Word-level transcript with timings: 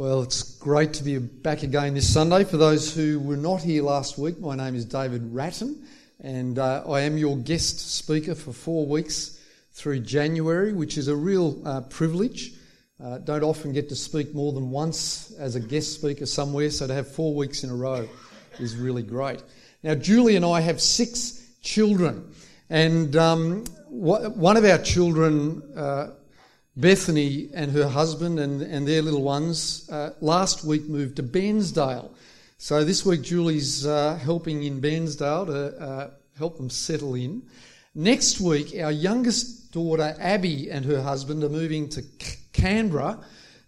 Well, 0.00 0.22
it's 0.22 0.54
great 0.54 0.94
to 0.94 1.04
be 1.04 1.18
back 1.18 1.62
again 1.62 1.92
this 1.92 2.10
Sunday. 2.10 2.44
For 2.44 2.56
those 2.56 2.94
who 2.94 3.20
were 3.20 3.36
not 3.36 3.60
here 3.60 3.82
last 3.82 4.16
week, 4.16 4.40
my 4.40 4.56
name 4.56 4.74
is 4.74 4.86
David 4.86 5.20
Ratton, 5.30 5.86
and 6.22 6.58
uh, 6.58 6.84
I 6.88 7.00
am 7.00 7.18
your 7.18 7.36
guest 7.36 7.96
speaker 7.96 8.34
for 8.34 8.54
four 8.54 8.86
weeks 8.86 9.38
through 9.72 10.00
January, 10.00 10.72
which 10.72 10.96
is 10.96 11.08
a 11.08 11.14
real 11.14 11.60
uh, 11.68 11.82
privilege. 11.82 12.54
Uh, 12.98 13.18
don't 13.18 13.42
often 13.42 13.74
get 13.74 13.90
to 13.90 13.94
speak 13.94 14.34
more 14.34 14.54
than 14.54 14.70
once 14.70 15.32
as 15.32 15.54
a 15.54 15.60
guest 15.60 15.92
speaker 15.92 16.24
somewhere, 16.24 16.70
so 16.70 16.86
to 16.86 16.94
have 16.94 17.06
four 17.06 17.34
weeks 17.34 17.62
in 17.62 17.68
a 17.68 17.76
row 17.76 18.08
is 18.58 18.76
really 18.76 19.02
great. 19.02 19.42
Now, 19.82 19.96
Julie 19.96 20.36
and 20.36 20.46
I 20.46 20.60
have 20.60 20.80
six 20.80 21.46
children, 21.60 22.32
and 22.70 23.14
um, 23.16 23.64
one 23.90 24.56
of 24.56 24.64
our 24.64 24.78
children 24.78 25.60
uh, 25.76 26.12
Bethany 26.80 27.50
and 27.52 27.72
her 27.72 27.88
husband 27.88 28.40
and, 28.40 28.62
and 28.62 28.86
their 28.86 29.02
little 29.02 29.22
ones 29.22 29.88
uh, 29.90 30.14
last 30.20 30.64
week 30.64 30.88
moved 30.88 31.16
to 31.16 31.22
Bairnsdale. 31.22 32.10
So 32.58 32.84
this 32.84 33.04
week 33.04 33.22
Julie's 33.22 33.86
uh, 33.86 34.16
helping 34.16 34.62
in 34.62 34.80
Bairnsdale 34.80 35.46
to 35.46 35.82
uh, 35.82 36.10
help 36.38 36.56
them 36.56 36.70
settle 36.70 37.14
in. 37.14 37.42
Next 37.94 38.40
week, 38.40 38.74
our 38.80 38.92
youngest 38.92 39.72
daughter 39.72 40.14
Abby 40.18 40.70
and 40.70 40.84
her 40.84 41.02
husband 41.02 41.42
are 41.44 41.48
moving 41.48 41.88
to 41.90 42.02
C- 42.02 42.38
Canberra, 42.52 43.18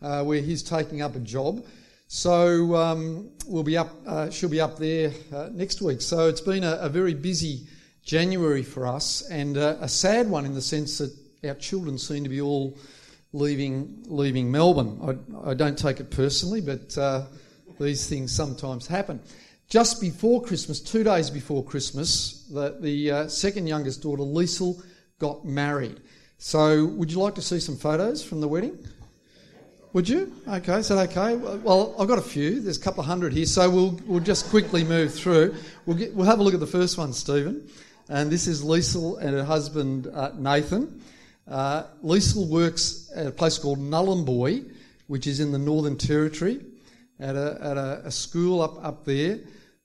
uh, 0.00 0.24
where 0.24 0.40
he's 0.40 0.62
taking 0.62 1.02
up 1.02 1.16
a 1.16 1.20
job. 1.20 1.64
So 2.08 2.74
um, 2.76 3.30
we'll 3.46 3.62
be 3.62 3.76
up. 3.76 3.90
Uh, 4.06 4.30
she'll 4.30 4.48
be 4.48 4.60
up 4.60 4.78
there 4.78 5.12
uh, 5.34 5.48
next 5.52 5.82
week. 5.82 6.00
So 6.00 6.28
it's 6.28 6.40
been 6.40 6.62
a, 6.62 6.76
a 6.80 6.88
very 6.88 7.14
busy 7.14 7.66
January 8.04 8.62
for 8.62 8.86
us, 8.86 9.22
and 9.30 9.56
a 9.56 9.88
sad 9.88 10.28
one 10.28 10.44
in 10.44 10.54
the 10.54 10.62
sense 10.62 10.98
that 10.98 11.12
our 11.44 11.54
children 11.54 11.98
seem 11.98 12.24
to 12.24 12.28
be 12.28 12.40
all 12.40 12.76
leaving 13.32 14.04
leaving 14.06 14.50
Melbourne. 14.50 14.98
I, 15.44 15.50
I 15.50 15.54
don't 15.54 15.78
take 15.78 16.00
it 16.00 16.10
personally, 16.10 16.60
but 16.60 16.96
uh, 16.98 17.26
these 17.80 18.08
things 18.08 18.32
sometimes 18.32 18.86
happen. 18.86 19.20
Just 19.68 20.00
before 20.00 20.42
Christmas, 20.42 20.80
two 20.80 21.02
days 21.02 21.30
before 21.30 21.64
Christmas, 21.64 22.46
the, 22.52 22.76
the 22.80 23.10
uh, 23.10 23.28
second 23.28 23.66
youngest 23.66 24.02
daughter, 24.02 24.22
Liesel, 24.22 24.82
got 25.18 25.46
married. 25.46 26.00
So, 26.36 26.84
would 26.84 27.10
you 27.10 27.18
like 27.20 27.36
to 27.36 27.42
see 27.42 27.58
some 27.58 27.76
photos 27.76 28.22
from 28.22 28.40
the 28.40 28.48
wedding? 28.48 28.76
Would 29.94 30.08
you? 30.08 30.32
Okay, 30.48 30.78
is 30.78 30.88
that 30.88 31.10
okay? 31.10 31.36
Well, 31.36 31.94
I've 31.98 32.08
got 32.08 32.18
a 32.18 32.22
few. 32.22 32.60
There's 32.60 32.78
a 32.78 32.80
couple 32.80 33.00
of 33.00 33.06
hundred 33.06 33.32
here, 33.32 33.46
so 33.46 33.70
we'll 33.70 34.00
we'll 34.06 34.20
just 34.20 34.48
quickly 34.48 34.84
move 34.84 35.14
through. 35.14 35.54
We'll 35.86 35.96
get, 35.96 36.14
we'll 36.14 36.26
have 36.26 36.38
a 36.38 36.42
look 36.42 36.54
at 36.54 36.60
the 36.60 36.66
first 36.66 36.98
one, 36.98 37.12
Stephen. 37.12 37.68
And 38.08 38.30
this 38.30 38.46
is 38.46 38.62
Liesel 38.62 39.18
and 39.20 39.30
her 39.30 39.44
husband 39.44 40.06
uh, 40.06 40.32
Nathan. 40.36 41.02
Uh, 41.48 41.84
Liesel 42.04 42.48
works 42.48 43.10
at 43.14 43.26
a 43.26 43.30
place 43.30 43.58
called 43.58 43.78
Nhulunbuy, 43.78 44.70
which 45.06 45.26
is 45.26 45.40
in 45.40 45.52
the 45.52 45.58
Northern 45.58 45.96
Territory, 45.96 46.60
at 47.18 47.36
a, 47.36 47.58
at 47.60 47.76
a, 47.76 48.02
a 48.04 48.10
school 48.10 48.62
up, 48.62 48.84
up 48.84 49.04
there. 49.04 49.40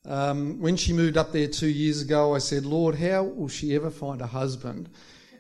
Um, 0.06 0.62
when 0.62 0.78
she 0.78 0.94
moved 0.94 1.18
up 1.18 1.34
there 1.34 1.48
two 1.48 1.68
years 1.68 2.02
ago, 2.02 2.34
I 2.34 2.38
said, 2.38 2.66
Lord, 2.66 2.96
how 2.96 3.24
will 3.24 3.50
she 3.50 3.76
ever 3.76 3.90
find 3.90 4.22
a 4.22 4.28
husband 4.28 4.90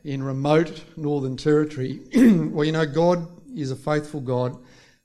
in 0.04 0.22
remote 0.22 0.84
Northern 0.98 1.38
Territory? 1.38 2.02
well, 2.16 2.66
you 2.66 2.74
know, 2.74 2.86
God 2.86 3.28
is 3.56 3.72
a 3.72 3.76
faithful 3.76 4.20
God, 4.20 4.58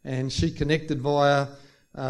and 0.04 0.32
she 0.32 0.50
connected 0.50 1.00
via 1.00 1.46
uh, 1.94 2.00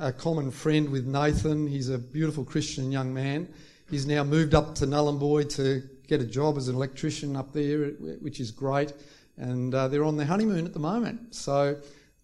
a, 0.00 0.06
a, 0.08 0.12
common 0.12 0.50
friend 0.50 0.88
with 0.88 1.06
Nathan. 1.06 1.66
He's 1.66 1.90
a 1.90 1.98
beautiful 1.98 2.44
Christian 2.44 2.90
young 2.90 3.12
man. 3.12 3.48
He's 3.90 4.06
now 4.06 4.24
moved 4.24 4.54
up 4.54 4.74
to 4.76 4.86
Nhulunbuy 4.86 5.54
to 5.56 5.82
get 6.06 6.20
a 6.20 6.26
job 6.26 6.56
as 6.56 6.68
an 6.68 6.74
electrician 6.74 7.36
up 7.36 7.52
there, 7.52 7.88
which 8.20 8.40
is 8.40 8.50
great. 8.50 8.92
And 9.36 9.74
uh, 9.74 9.88
they're 9.88 10.04
on 10.04 10.16
their 10.16 10.26
honeymoon 10.26 10.64
at 10.64 10.72
the 10.72 10.78
moment. 10.78 11.34
So 11.34 11.76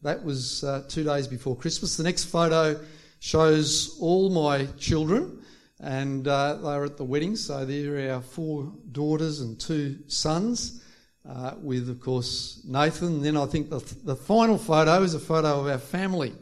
that 0.02 0.24
was 0.24 0.64
uh, 0.64 0.84
two 0.88 1.04
days 1.04 1.28
before 1.28 1.56
Christmas. 1.56 1.96
The 1.96 2.02
next 2.02 2.24
photo 2.24 2.80
shows 3.20 3.96
all 4.00 4.30
my 4.30 4.66
children, 4.78 5.42
and 5.78 6.26
uh, 6.26 6.54
they're 6.54 6.84
at 6.84 6.96
the 6.96 7.04
wedding. 7.04 7.36
So 7.36 7.64
there 7.64 8.08
are 8.08 8.14
our 8.14 8.22
four 8.22 8.72
daughters 8.90 9.40
and 9.40 9.60
two 9.60 9.98
sons, 10.08 10.82
uh, 11.28 11.54
with, 11.60 11.88
of 11.88 12.00
course, 12.00 12.62
Nathan. 12.64 13.08
And 13.08 13.24
then 13.24 13.36
I 13.36 13.46
think 13.46 13.70
the, 13.70 13.78
the 14.04 14.16
final 14.16 14.58
photo 14.58 15.02
is 15.02 15.14
a 15.14 15.20
photo 15.20 15.60
of 15.60 15.66
our 15.66 15.78
family. 15.78 16.32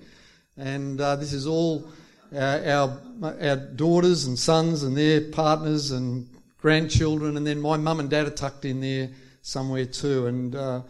And 0.56 1.00
uh, 1.00 1.16
this 1.16 1.32
is 1.32 1.46
all 1.46 1.90
uh, 2.34 2.60
our, 2.64 3.00
our 3.40 3.56
daughters 3.56 4.26
and 4.26 4.38
sons 4.38 4.82
and 4.82 4.96
their 4.96 5.20
partners 5.20 5.90
and 5.90 6.28
grandchildren, 6.60 7.37
and 7.37 7.47
then 7.47 7.60
my 7.60 7.76
mum 7.76 8.00
and 8.00 8.10
dad 8.10 8.26
are 8.26 8.31
tucked 8.31 8.65
in 8.65 8.81
there 8.81 9.10
somewhere 9.43 9.87
too. 9.87 10.26
And 10.26 10.54
uh, 10.54 10.82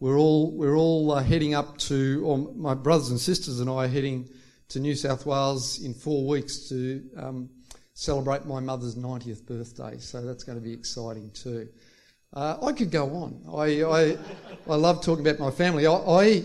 we're 0.00 0.18
all 0.18 0.50
we're 0.52 0.76
all 0.76 1.12
uh, 1.12 1.22
heading 1.22 1.54
up 1.54 1.78
to, 1.78 2.22
or 2.24 2.38
my 2.54 2.74
brothers 2.74 3.10
and 3.10 3.20
sisters 3.20 3.60
and 3.60 3.68
I 3.68 3.84
are 3.84 3.88
heading 3.88 4.28
to 4.68 4.80
New 4.80 4.94
South 4.94 5.26
Wales 5.26 5.80
in 5.82 5.94
four 5.94 6.26
weeks 6.26 6.68
to 6.68 7.02
um, 7.16 7.50
celebrate 7.94 8.44
my 8.46 8.60
mother's 8.60 8.96
90th 8.96 9.46
birthday. 9.46 9.96
So 9.98 10.22
that's 10.22 10.44
going 10.44 10.58
to 10.58 10.64
be 10.64 10.72
exciting 10.72 11.30
too. 11.30 11.68
Uh, 12.32 12.58
I 12.62 12.72
could 12.72 12.90
go 12.90 13.08
on. 13.14 13.42
I, 13.54 13.82
I, 13.84 14.18
I 14.68 14.74
love 14.74 15.02
talking 15.02 15.26
about 15.26 15.38
my 15.38 15.50
family. 15.50 15.86
I, 15.86 15.94
I 15.94 16.44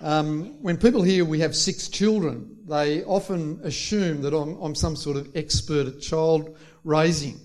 um, 0.00 0.62
when 0.62 0.76
people 0.76 1.02
hear 1.02 1.24
we 1.24 1.40
have 1.40 1.54
six 1.54 1.88
children, 1.88 2.56
they 2.66 3.04
often 3.04 3.60
assume 3.62 4.22
that 4.22 4.34
I'm, 4.34 4.60
I'm 4.60 4.74
some 4.74 4.96
sort 4.96 5.16
of 5.16 5.36
expert 5.36 5.86
at 5.86 6.00
child 6.00 6.56
raising. 6.84 7.38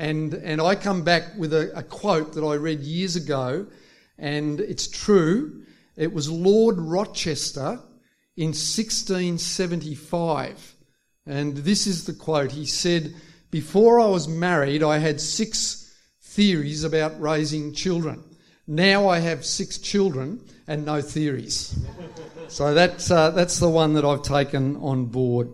And, 0.00 0.32
and 0.32 0.62
I 0.62 0.76
come 0.76 1.04
back 1.04 1.36
with 1.36 1.52
a, 1.52 1.76
a 1.76 1.82
quote 1.82 2.32
that 2.32 2.42
I 2.42 2.54
read 2.54 2.80
years 2.80 3.16
ago, 3.16 3.66
and 4.16 4.58
it's 4.58 4.88
true. 4.88 5.64
It 5.94 6.14
was 6.14 6.30
Lord 6.30 6.78
Rochester 6.78 7.78
in 8.34 8.54
1675. 8.54 10.74
And 11.26 11.54
this 11.54 11.86
is 11.86 12.06
the 12.06 12.14
quote. 12.14 12.50
He 12.50 12.64
said, 12.64 13.12
Before 13.50 14.00
I 14.00 14.06
was 14.06 14.26
married, 14.26 14.82
I 14.82 14.96
had 14.96 15.20
six 15.20 15.94
theories 16.22 16.82
about 16.82 17.20
raising 17.20 17.74
children. 17.74 18.24
Now 18.66 19.08
I 19.08 19.18
have 19.18 19.44
six 19.44 19.76
children 19.76 20.40
and 20.66 20.86
no 20.86 21.02
theories. 21.02 21.78
so 22.48 22.72
that's, 22.72 23.10
uh, 23.10 23.32
that's 23.32 23.58
the 23.58 23.68
one 23.68 23.92
that 23.92 24.06
I've 24.06 24.22
taken 24.22 24.76
on 24.76 25.04
board. 25.04 25.50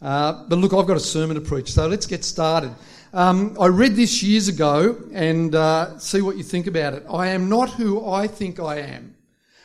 Uh, 0.00 0.44
but 0.48 0.58
look, 0.58 0.72
I've 0.72 0.86
got 0.86 0.96
a 0.96 1.00
sermon 1.00 1.34
to 1.34 1.42
preach, 1.42 1.70
so 1.70 1.86
let's 1.86 2.06
get 2.06 2.24
started. 2.24 2.74
Um, 3.12 3.56
I 3.60 3.66
read 3.66 3.96
this 3.96 4.22
years 4.22 4.46
ago 4.46 4.96
and 5.12 5.52
uh, 5.52 5.98
see 5.98 6.22
what 6.22 6.36
you 6.36 6.44
think 6.44 6.68
about 6.68 6.94
it. 6.94 7.04
I 7.12 7.28
am 7.28 7.48
not 7.48 7.70
who 7.70 8.08
I 8.08 8.28
think 8.28 8.60
I 8.60 8.76
am. 8.76 9.16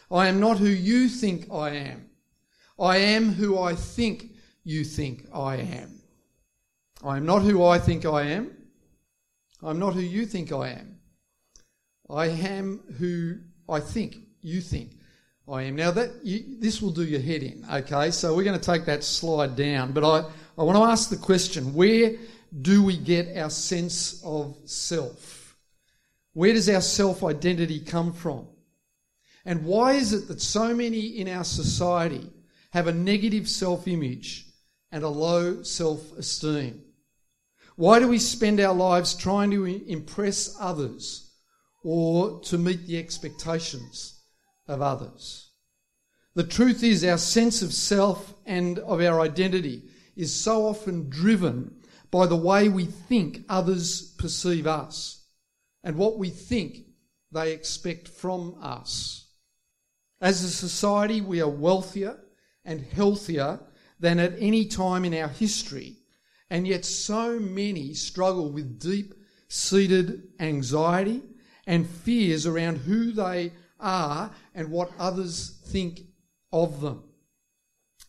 I 0.09 0.27
am 0.29 0.39
not 0.39 0.57
who 0.57 0.65
you 0.65 1.07
think 1.07 1.51
I 1.51 1.69
am. 1.69 2.09
I 2.79 2.97
am 2.97 3.33
who 3.33 3.59
I 3.59 3.75
think 3.75 4.31
you 4.63 4.83
think 4.83 5.27
I 5.31 5.57
am. 5.57 6.01
I 7.03 7.17
am 7.17 7.27
not 7.27 7.43
who 7.43 7.63
I 7.63 7.77
think 7.77 8.03
I 8.03 8.23
am. 8.23 8.51
I'm 9.61 9.77
not 9.77 9.93
who 9.93 10.01
you 10.01 10.25
think 10.25 10.51
I 10.51 10.69
am. 10.69 10.97
I 12.09 12.25
am 12.27 12.81
who 12.97 13.37
I 13.69 13.79
think 13.79 14.17
you 14.41 14.59
think 14.59 14.93
I 15.47 15.63
am. 15.63 15.75
Now 15.75 15.91
that 15.91 16.09
you, 16.23 16.57
this 16.59 16.81
will 16.81 16.91
do 16.91 17.03
your 17.03 17.21
head 17.21 17.43
in, 17.43 17.63
okay? 17.71 18.09
So 18.09 18.35
we're 18.35 18.43
going 18.43 18.59
to 18.59 18.65
take 18.65 18.85
that 18.85 19.03
slide 19.03 19.55
down, 19.55 19.91
but 19.91 20.03
I, 20.03 20.27
I 20.57 20.63
want 20.63 20.77
to 20.77 20.83
ask 20.83 21.09
the 21.11 21.17
question: 21.17 21.75
Where 21.75 22.15
do 22.61 22.83
we 22.83 22.97
get 22.97 23.37
our 23.37 23.49
sense 23.49 24.21
of 24.23 24.57
self? 24.65 25.57
Where 26.33 26.53
does 26.53 26.69
our 26.69 26.81
self 26.81 27.23
identity 27.23 27.79
come 27.79 28.13
from? 28.13 28.47
And 29.45 29.63
why 29.63 29.93
is 29.93 30.13
it 30.13 30.27
that 30.27 30.41
so 30.41 30.73
many 30.73 31.19
in 31.19 31.27
our 31.27 31.43
society 31.43 32.29
have 32.71 32.87
a 32.87 32.93
negative 32.93 33.47
self 33.47 33.87
image 33.87 34.45
and 34.91 35.03
a 35.03 35.09
low 35.09 35.63
self 35.63 36.11
esteem? 36.17 36.81
Why 37.75 37.99
do 37.99 38.07
we 38.07 38.19
spend 38.19 38.59
our 38.59 38.73
lives 38.73 39.15
trying 39.15 39.51
to 39.51 39.65
impress 39.65 40.55
others 40.59 41.31
or 41.83 42.39
to 42.41 42.57
meet 42.57 42.87
the 42.87 42.97
expectations 42.97 44.21
of 44.67 44.81
others? 44.81 45.49
The 46.35 46.43
truth 46.43 46.83
is, 46.83 47.03
our 47.03 47.17
sense 47.17 47.61
of 47.61 47.73
self 47.73 48.33
and 48.45 48.79
of 48.79 49.01
our 49.01 49.19
identity 49.21 49.83
is 50.15 50.33
so 50.33 50.65
often 50.67 51.09
driven 51.09 51.74
by 52.15 52.25
the 52.25 52.33
way 52.33 52.69
we 52.69 52.85
think 52.85 53.43
others 53.49 54.13
perceive 54.17 54.65
us 54.65 55.25
and 55.83 55.97
what 55.97 56.17
we 56.17 56.29
think 56.29 56.77
they 57.33 57.51
expect 57.51 58.07
from 58.07 58.55
us. 58.61 59.33
As 60.21 60.41
a 60.41 60.49
society, 60.49 61.19
we 61.19 61.41
are 61.41 61.49
wealthier 61.49 62.17
and 62.63 62.79
healthier 62.79 63.59
than 63.99 64.17
at 64.19 64.31
any 64.39 64.65
time 64.65 65.03
in 65.03 65.13
our 65.13 65.27
history, 65.27 65.97
and 66.49 66.65
yet 66.65 66.85
so 66.85 67.37
many 67.37 67.93
struggle 67.93 68.49
with 68.49 68.79
deep 68.79 69.13
seated 69.49 70.23
anxiety 70.39 71.21
and 71.67 71.85
fears 71.85 72.47
around 72.47 72.77
who 72.77 73.11
they 73.11 73.51
are 73.77 74.31
and 74.53 74.71
what 74.71 74.89
others 74.97 75.59
think 75.65 75.99
of 76.53 76.79
them. 76.79 77.03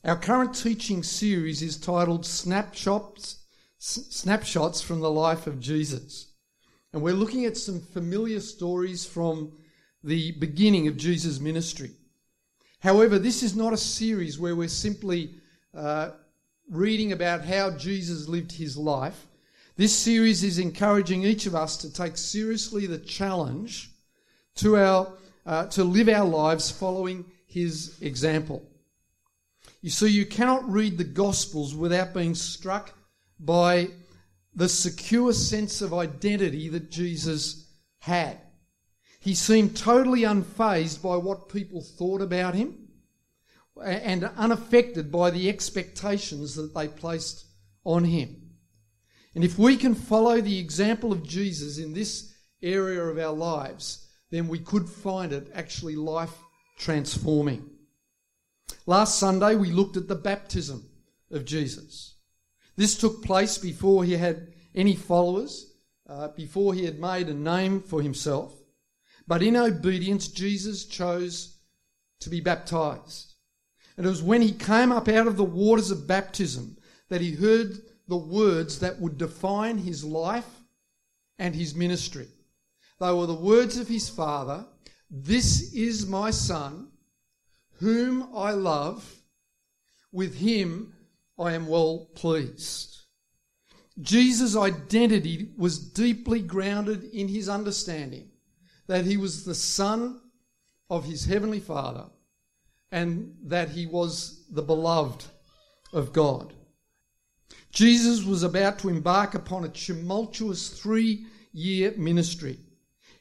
Our 0.05 0.17
current 0.17 0.55
teaching 0.55 1.02
series 1.02 1.61
is 1.61 1.76
titled 1.76 2.25
Snapshots 2.25 3.45
snapshots 3.78 4.81
from 4.81 5.00
the 5.00 5.11
life 5.11 5.46
of 5.46 5.61
Jesus. 5.61 6.32
And 6.93 7.02
we're 7.02 7.14
looking 7.14 7.44
at 7.44 7.56
some 7.56 7.81
familiar 7.81 8.40
stories 8.40 9.05
from 9.05 9.52
the 10.02 10.32
beginning 10.32 10.88
of 10.88 10.96
Jesus' 10.96 11.40
ministry. 11.40 11.90
However, 12.81 13.19
this 13.19 13.43
is 13.43 13.56
not 13.56 13.73
a 13.73 13.78
series 13.78 14.38
where 14.38 14.56
we're 14.56 14.69
simply 14.69 15.34
uh, 15.75 16.11
reading 16.70 17.12
about 17.12 17.44
how 17.44 17.70
Jesus 17.70 18.28
lived 18.28 18.52
his 18.52 18.76
life. 18.76 19.26
This 19.76 19.94
series 19.94 20.43
is 20.43 20.58
encouraging 20.58 21.23
each 21.23 21.46
of 21.46 21.55
us 21.55 21.76
to 21.78 21.93
take 21.93 22.17
seriously 22.17 22.87
the 22.87 22.99
challenge 22.99 23.90
to, 24.56 24.76
our, 24.76 25.12
uh, 25.44 25.67
to 25.67 25.84
live 25.84 26.08
our 26.08 26.25
lives 26.25 26.70
following 26.70 27.25
his 27.46 28.00
example. 28.00 28.62
You 29.82 29.90
see, 29.90 30.08
you 30.08 30.25
cannot 30.25 30.69
read 30.70 30.96
the 30.96 31.05
Gospels 31.05 31.75
without 31.75 32.14
being 32.14 32.34
struck 32.34 32.95
by 33.38 33.88
the 34.55 34.69
secure 34.69 35.33
sense 35.33 35.83
of 35.83 35.93
identity 35.93 36.69
that 36.71 36.91
Jesus 36.91 37.71
had. 37.99 38.38
He 39.21 39.35
seemed 39.35 39.77
totally 39.77 40.23
unfazed 40.23 41.03
by 41.03 41.17
what 41.17 41.49
people 41.49 41.83
thought 41.83 42.23
about 42.23 42.55
him 42.55 42.88
and 43.85 44.25
unaffected 44.37 45.12
by 45.12 45.31
the 45.31 45.49
expectations 45.49 46.55
that 46.55 46.75
they 46.75 46.88
placed 46.88 47.47
on 47.85 48.05
him. 48.05 48.50
And 49.35 49.44
if 49.44 49.59
we 49.59 49.77
can 49.77 49.94
follow 49.94 50.41
the 50.41 50.59
example 50.59 51.12
of 51.12 51.27
Jesus 51.27 51.79
in 51.79 51.93
this 51.93 52.33
area 52.62 53.03
of 53.03 53.19
our 53.19 53.35
lives, 53.35 54.09
then 54.31 54.49
we 54.49 54.59
could 54.59 54.88
find 54.88 55.33
it 55.33 55.50
actually 55.55 55.94
life 55.94 56.35
transforming. 56.79 57.69
Last 58.87 59.19
Sunday, 59.19 59.55
we 59.55 59.71
looked 59.71 59.97
at 59.97 60.09
the 60.09 60.15
baptism 60.15 60.88
of 61.31 61.44
Jesus. 61.44 62.15
This 62.76 62.96
took 62.96 63.23
place 63.23 63.58
before 63.58 64.05
he 64.05 64.12
had 64.12 64.52
any 64.75 64.94
followers, 64.94 65.73
uh, 66.08 66.28
before 66.28 66.75
he 66.75 66.84
had 66.84 67.00
made 67.00 67.28
a 67.28 67.34
name 67.34 67.81
for 67.81 68.02
himself. 68.02 68.55
But 69.26 69.43
in 69.43 69.56
obedience, 69.56 70.28
Jesus 70.28 70.84
chose 70.84 71.58
to 72.20 72.31
be 72.31 72.40
baptized. 72.40 73.34
And 73.96 74.06
it 74.06 74.08
was 74.11 74.23
when 74.23 74.43
he 74.43 74.52
came 74.52 74.93
up 74.93 75.08
out 75.08 75.26
of 75.26 75.37
the 75.37 75.44
waters 75.44 75.90
of 75.90 76.06
baptism 76.06 76.76
that 77.08 77.20
he 77.20 77.32
heard 77.32 77.78
the 78.08 78.17
words 78.17 78.78
that 78.81 79.00
would 79.00 79.19
define 79.19 79.78
his 79.78 80.05
life 80.05 80.61
and 81.38 81.55
his 81.55 81.75
ministry. 81.75 82.28
They 83.00 83.12
were 83.12 83.26
the 83.26 83.34
words 83.34 83.78
of 83.78 83.88
his 83.88 84.08
father 84.08 84.67
This 85.11 85.73
is 85.73 86.06
my 86.06 86.31
son, 86.31 86.88
whom 87.78 88.28
I 88.34 88.52
love. 88.52 89.23
With 90.12 90.37
him 90.37 90.94
I 91.38 91.53
am 91.53 91.67
well 91.67 92.11
pleased. 92.15 92.97
Jesus' 94.00 94.56
identity 94.56 95.53
was 95.56 95.79
deeply 95.79 96.41
grounded 96.41 97.05
in 97.05 97.29
his 97.29 97.49
understanding 97.49 98.31
that 98.87 99.05
he 99.05 99.17
was 99.17 99.44
the 99.44 99.55
son 99.55 100.21
of 100.91 101.05
his 101.05 101.25
heavenly 101.25 101.61
father 101.61 102.06
and 102.93 103.35
that 103.44 103.71
he 103.71 103.87
was 103.87 104.44
the 104.50 104.62
beloved 104.62 105.25
of 105.93 106.12
God. 106.12 106.53
Jesus 107.71 108.25
was 108.25 108.43
about 108.43 108.79
to 108.81 108.88
embark 108.88 109.35
upon 109.35 109.65
a 109.65 109.69
tumultuous 109.69 110.69
three 110.69 111.27
year 111.53 111.93
ministry. 111.97 112.59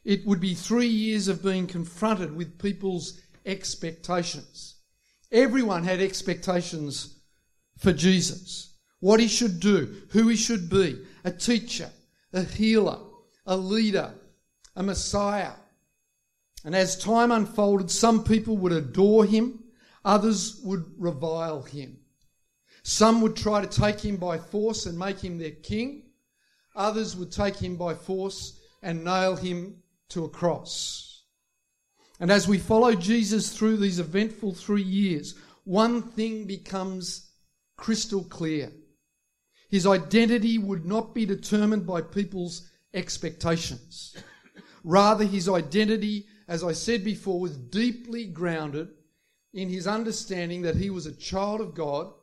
It 0.04 0.26
would 0.26 0.40
be 0.40 0.54
three 0.54 0.88
years 0.88 1.28
of 1.28 1.44
being 1.44 1.68
confronted 1.68 2.36
with 2.36 2.60
people's 2.60 3.20
expectations. 3.46 4.76
Everyone 5.32 5.84
had 5.84 6.00
expectations 6.00 7.15
for 7.78 7.94
Jesus 7.94 8.76
what 9.06 9.20
he 9.20 9.28
should 9.28 9.60
do, 9.60 10.02
who 10.10 10.28
he 10.30 10.36
should 10.36 10.68
be 10.68 11.00
a 11.24 11.32
teacher, 11.32 11.92
a 12.34 12.42
healer, 12.42 12.98
a 13.46 13.56
leader, 13.56 14.12
a 14.76 14.82
Messiah. 14.82 15.52
And 16.64 16.76
as 16.76 16.98
time 16.98 17.32
unfolded, 17.32 17.92
some 17.92 18.24
people 18.24 18.58
would 18.58 18.72
adore 18.72 19.26
him, 19.26 19.64
others 20.04 20.60
would 20.64 20.86
revile 20.98 21.62
him. 21.62 21.98
Some 22.82 23.22
would 23.22 23.36
try 23.36 23.62
to 23.64 23.68
take 23.68 24.00
him 24.00 24.18
by 24.18 24.40
force 24.40 24.88
and 24.88 24.98
make 24.98 25.20
him 25.20 25.38
their 25.38 25.52
king. 25.52 26.04
Others 26.76 27.16
would 27.16 27.32
take 27.32 27.58
him 27.58 27.78
by 27.78 27.94
force 27.94 28.60
and 28.82 29.04
nail 29.04 29.36
him 29.36 29.84
to 30.10 30.26
a 30.26 30.30
cross. 30.30 31.26
And 32.20 32.32
as 32.32 32.48
we 32.48 32.58
follow 32.58 32.96
Jesus 32.96 33.56
through 33.56 33.78
these 33.78 34.00
eventful 34.00 34.54
three 34.54 34.82
years, 34.82 35.36
one 35.64 36.02
thing 36.02 36.46
becomes 36.46 37.25
crystal 37.78 38.24
clear. 38.24 38.72
His 39.70 39.88
identity 39.88 40.58
would 40.58 40.86
not 40.86 41.14
be 41.14 41.26
determined 41.26 41.86
by 41.86 42.02
people's 42.02 42.70
expectations. 42.94 44.16
Rather, 44.84 45.26
his 45.26 45.50
identity, 45.50 46.28
as 46.48 46.64
I 46.64 46.72
said 46.72 47.04
before, 47.04 47.40
was 47.40 47.58
deeply 47.58 48.26
grounded 48.26 48.90
in 49.54 49.70
his 49.70 49.88
understanding 49.88 50.62
that 50.62 50.76
he 50.76 50.90
was 50.90 51.06
a 51.06 51.16
child 51.16 51.62
of 51.62 51.74
God, 51.74 52.14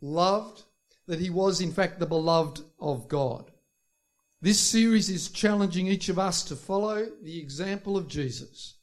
loved, 0.00 0.62
that 1.06 1.20
he 1.20 1.30
was, 1.30 1.60
in 1.60 1.72
fact, 1.72 1.98
the 1.98 2.06
beloved 2.06 2.62
of 2.80 3.08
God. 3.08 3.50
This 4.40 4.60
series 4.60 5.10
is 5.10 5.30
challenging 5.30 5.86
each 5.86 6.08
of 6.08 6.18
us 6.18 6.42
to 6.44 6.56
follow 6.56 7.06
the 7.22 7.38
example 7.38 7.96
of 7.96 8.08
Jesus 8.08 8.74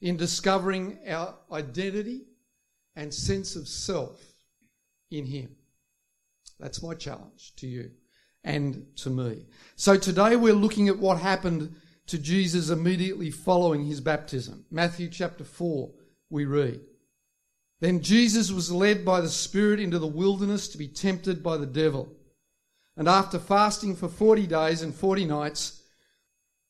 in 0.00 0.16
discovering 0.16 0.98
our 1.08 1.34
identity 1.50 2.22
and 2.94 3.12
sense 3.12 3.56
of 3.56 3.68
self 3.68 4.27
in 5.10 5.26
him. 5.26 5.56
That's 6.58 6.82
my 6.82 6.94
challenge 6.94 7.54
to 7.56 7.66
you 7.66 7.90
and 8.44 8.86
to 8.96 9.10
me. 9.10 9.46
So 9.76 9.96
today 9.96 10.36
we're 10.36 10.52
looking 10.52 10.88
at 10.88 10.98
what 10.98 11.18
happened 11.18 11.76
to 12.08 12.18
Jesus 12.18 12.70
immediately 12.70 13.30
following 13.30 13.84
his 13.84 14.00
baptism. 14.00 14.64
Matthew 14.70 15.08
chapter 15.08 15.44
4, 15.44 15.90
we 16.30 16.44
read. 16.44 16.80
Then 17.80 18.00
Jesus 18.00 18.50
was 18.50 18.72
led 18.72 19.04
by 19.04 19.20
the 19.20 19.28
Spirit 19.28 19.78
into 19.78 19.98
the 19.98 20.06
wilderness 20.06 20.68
to 20.68 20.78
be 20.78 20.88
tempted 20.88 21.42
by 21.42 21.56
the 21.56 21.66
devil. 21.66 22.12
And 22.96 23.08
after 23.08 23.38
fasting 23.38 23.94
for 23.94 24.08
40 24.08 24.46
days 24.48 24.82
and 24.82 24.92
40 24.92 25.26
nights, 25.26 25.82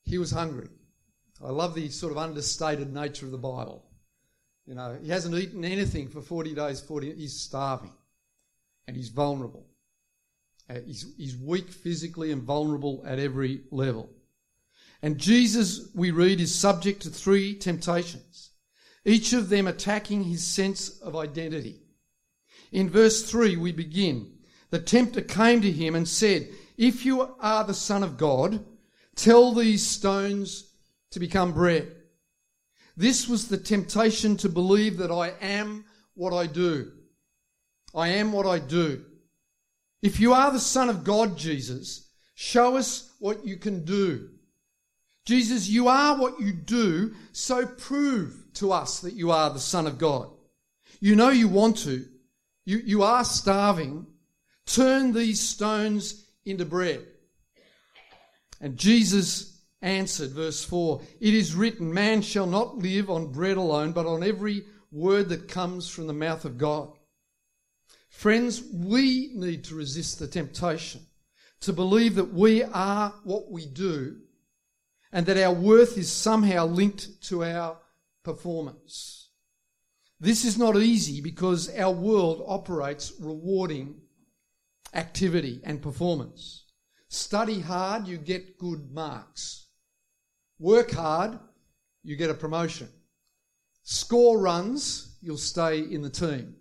he 0.05 0.19
was 0.19 0.31
hungry. 0.31 0.69
I 1.43 1.50
love 1.50 1.75
the 1.75 1.88
sort 1.88 2.12
of 2.12 2.19
understated 2.19 2.93
nature 2.93 3.25
of 3.25 3.32
the 3.32 3.38
Bible. 3.38 3.87
You 4.67 4.75
know, 4.75 4.99
he 5.00 5.08
hasn't 5.08 5.34
eaten 5.34 5.64
anything 5.64 6.08
for 6.08 6.20
40 6.20 6.55
days, 6.55 6.81
40, 6.81 7.14
he's 7.14 7.41
starving 7.41 7.93
and 8.88 8.96
he's 8.96 9.11
vulnerable. 9.11 9.67
Uh, 10.69 10.81
he's, 10.87 11.14
he's 11.19 11.37
weak 11.37 11.69
physically 11.69 12.32
and 12.32 12.43
vulnerable 12.43 13.05
at 13.06 13.19
every 13.19 13.61
level. 13.70 14.11
And 15.02 15.19
Jesus, 15.19 15.90
we 15.94 16.11
read, 16.11 16.40
is 16.40 16.55
subject 16.55 17.02
to 17.02 17.11
three 17.11 17.55
temptations, 17.55 18.50
each 19.05 19.35
of 19.35 19.50
them 19.50 19.67
attacking 19.67 20.25
his 20.25 20.44
sense 20.44 20.99
of 21.00 21.14
identity. 21.14 21.82
In 22.73 22.88
verse 22.88 23.31
3, 23.31 23.56
we 23.56 23.72
begin 23.72 24.32
The 24.70 24.81
tempter 24.81 25.20
came 25.20 25.60
to 25.60 25.70
him 25.70 25.94
and 25.94 26.08
said, 26.08 26.48
If 26.79 27.05
you 27.05 27.36
are 27.41 27.65
the 27.65 27.74
Son 27.74 28.03
of 28.03 28.17
God, 28.17 28.65
tell 29.15 29.53
these 29.53 29.86
stones 29.86 30.72
to 31.10 31.20
become 31.20 31.53
bread. 31.53 31.94
This 32.96 33.29
was 33.29 33.48
the 33.48 33.58
temptation 33.58 34.36
to 34.39 34.48
believe 34.48 34.96
that 34.96 35.12
I 35.12 35.34
am 35.43 35.84
what 36.15 36.32
I 36.32 36.46
do. 36.46 36.93
I 37.98 38.08
am 38.08 38.32
what 38.32 38.46
I 38.46 38.60
do. 38.60 39.05
If 40.02 40.20
you 40.20 40.32
are 40.32 40.52
the 40.52 40.60
Son 40.60 40.88
of 40.88 41.02
God, 41.02 41.36
Jesus, 41.36 42.08
show 42.36 42.76
us 42.76 43.10
what 43.19 43.44
you 43.44 43.56
can 43.56 43.84
do. 43.84 44.31
Jesus, 45.26 45.69
you 45.69 45.88
are 45.88 46.17
what 46.17 46.40
you 46.40 46.52
do, 46.52 47.14
so 47.32 47.67
prove 47.67 48.44
to 48.55 48.70
us 48.70 49.00
that 49.00 49.14
you 49.14 49.32
are 49.32 49.50
the 49.50 49.58
Son 49.58 49.88
of 49.88 49.98
God. 49.98 50.31
You 51.00 51.17
know 51.17 51.31
you 51.31 51.48
want 51.48 51.78
to. 51.78 52.06
You, 52.64 52.78
you 52.78 53.02
are 53.02 53.24
starving. 53.24 54.06
Turn 54.64 55.12
these 55.12 55.40
stones 55.40 56.24
into 56.44 56.64
bread. 56.64 57.05
And 58.60 58.76
Jesus 58.76 59.60
answered, 59.82 60.31
verse 60.31 60.64
4 60.64 61.00
It 61.20 61.34
is 61.34 61.56
written, 61.56 61.93
Man 61.93 62.22
shall 62.22 62.46
not 62.46 62.78
live 62.78 63.10
on 63.10 63.32
bread 63.32 63.56
alone, 63.56 63.90
but 63.90 64.06
on 64.06 64.22
every 64.22 64.64
word 64.93 65.31
that 65.31 65.48
comes 65.48 65.88
from 65.88 66.06
the 66.06 66.12
mouth 66.12 66.44
of 66.44 66.58
God. 66.58 66.93
Friends, 68.19 68.65
we 68.75 69.31
need 69.32 69.63
to 69.63 69.77
resist 69.77 70.19
the 70.19 70.27
temptation 70.27 71.03
to 71.60 71.72
believe 71.72 72.17
that 72.17 72.34
we 72.34 72.65
are 72.65 73.15
what 73.22 73.48
we 73.48 73.65
do 73.65 74.17
and 75.13 75.25
that 75.25 75.39
our 75.39 75.53
worth 75.53 75.96
is 75.96 76.10
somehow 76.10 76.67
linked 76.67 77.22
to 77.29 77.44
our 77.44 77.79
performance. 78.25 79.31
This 80.19 80.44
is 80.44 80.58
not 80.58 80.77
easy 80.77 81.20
because 81.20 81.72
our 81.79 81.93
world 81.93 82.43
operates 82.48 83.13
rewarding 83.20 84.01
activity 84.94 85.60
and 85.63 85.81
performance. 85.81 86.65
Study 87.06 87.60
hard, 87.60 88.08
you 88.08 88.19
get 88.19 88.58
good 88.58 88.91
marks. 88.91 89.69
Work 90.58 90.91
hard, 90.91 91.39
you 92.03 92.17
get 92.17 92.31
a 92.31 92.34
promotion. 92.34 92.89
Score 93.84 94.41
runs, 94.41 95.17
you'll 95.20 95.39
stay 95.39 95.79
in 95.79 96.03
the 96.03 96.10
team. 96.10 96.56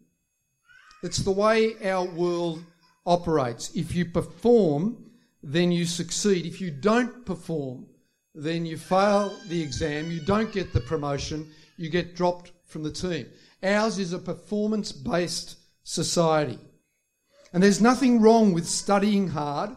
It's 1.03 1.19
the 1.19 1.31
way 1.31 1.75
our 1.87 2.05
world 2.05 2.63
operates. 3.05 3.75
If 3.75 3.93
you 3.95 4.05
perform, 4.05 5.11
then 5.43 5.71
you 5.71 5.85
succeed. 5.85 6.45
If 6.45 6.59
you 6.59 6.71
don't 6.71 7.25
perform, 7.25 7.87
then 8.33 8.65
you 8.65 8.77
fail 8.77 9.35
the 9.47 9.61
exam, 9.61 10.11
you 10.11 10.21
don't 10.21 10.51
get 10.51 10.73
the 10.73 10.81
promotion, 10.81 11.49
you 11.77 11.89
get 11.89 12.15
dropped 12.15 12.51
from 12.65 12.83
the 12.83 12.91
team. 12.91 13.27
Ours 13.63 13.97
is 13.97 14.13
a 14.13 14.19
performance 14.19 14.91
based 14.91 15.57
society. 15.83 16.59
And 17.53 17.63
there's 17.63 17.81
nothing 17.81 18.21
wrong 18.21 18.53
with 18.53 18.67
studying 18.67 19.29
hard 19.29 19.71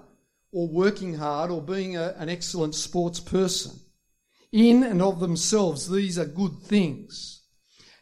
or 0.53 0.69
working 0.69 1.15
hard 1.15 1.51
or 1.51 1.63
being 1.63 1.97
a, 1.97 2.15
an 2.19 2.29
excellent 2.29 2.75
sports 2.75 3.21
person. 3.21 3.79
In 4.53 4.83
and 4.83 5.01
of 5.01 5.21
themselves, 5.21 5.89
these 5.89 6.19
are 6.19 6.27
good 6.27 6.59
things. 6.65 7.43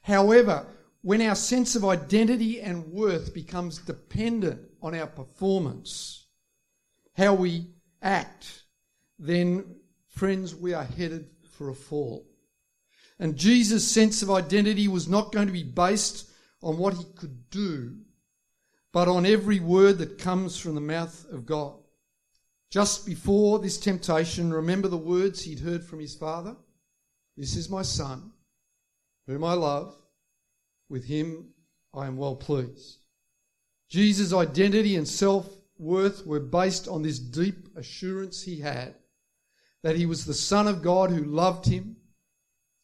However, 0.03 0.67
when 1.03 1.23
our 1.23 1.35
sense 1.35 1.77
of 1.77 1.85
identity 1.85 2.61
and 2.61 2.93
worth 2.93 3.33
becomes 3.33 3.79
dependent 3.79 4.61
on 4.83 4.95
our 4.95 5.07
performance, 5.07 6.27
how 7.17 7.35
we 7.35 7.67
act, 8.03 8.65
then, 9.19 9.77
friends, 10.09 10.55
we 10.55 10.75
are 10.75 10.85
headed 10.85 11.29
for 11.53 11.69
a 11.71 11.75
fall. 11.75 12.27
And 13.19 13.37
Jesus' 13.37 13.89
sense 13.89 14.23
of 14.23 14.31
identity 14.31 14.87
was 14.87 15.09
not 15.09 15.33
going 15.33 15.47
to 15.47 15.53
be 15.53 15.65
based 15.65 16.31
on 16.63 16.79
what 16.79 16.95
he 16.95 17.05
could 17.17 17.51
do, 17.51 17.97
but 18.93 19.09
on 19.09 19.27
every 19.27 19.61
word 19.61 19.99
that 19.99 20.19
comes 20.19 20.59
from 20.59 20.75
the 20.75 20.81
mouth 20.81 21.27
of 21.31 21.47
God. 21.47 21.75
Just 22.71 23.07
before 23.07 23.59
this 23.59 23.79
temptation, 23.79 24.53
remember 24.53 24.89
the 24.89 24.97
words 24.97 25.43
he'd 25.43 25.61
heard 25.61 25.85
from 25.85 26.01
his 26.01 26.15
father? 26.15 26.57
This 27.37 27.57
is 27.57 27.71
my 27.71 27.83
son, 27.83 28.33
whom 29.27 29.43
I 29.43 29.55
love. 29.55 29.97
With 30.89 31.05
him 31.05 31.51
I 31.95 32.07
am 32.07 32.17
well 32.17 32.37
pleased. 32.37 32.99
Jesus' 33.89 34.33
identity 34.33 34.97
and 34.97 35.09
self 35.09 35.49
worth 35.79 36.27
were 36.27 36.41
based 36.41 36.89
on 36.89 37.03
this 37.03 37.19
deep 37.19 37.69
assurance 37.77 38.43
he 38.43 38.61
had 38.61 38.95
that 39.83 39.97
he 39.97 40.07
was 40.07 40.25
the 40.25 40.35
Son 40.35 40.67
of 40.67 40.83
God 40.83 41.11
who 41.11 41.25
loved 41.25 41.67
him 41.67 41.97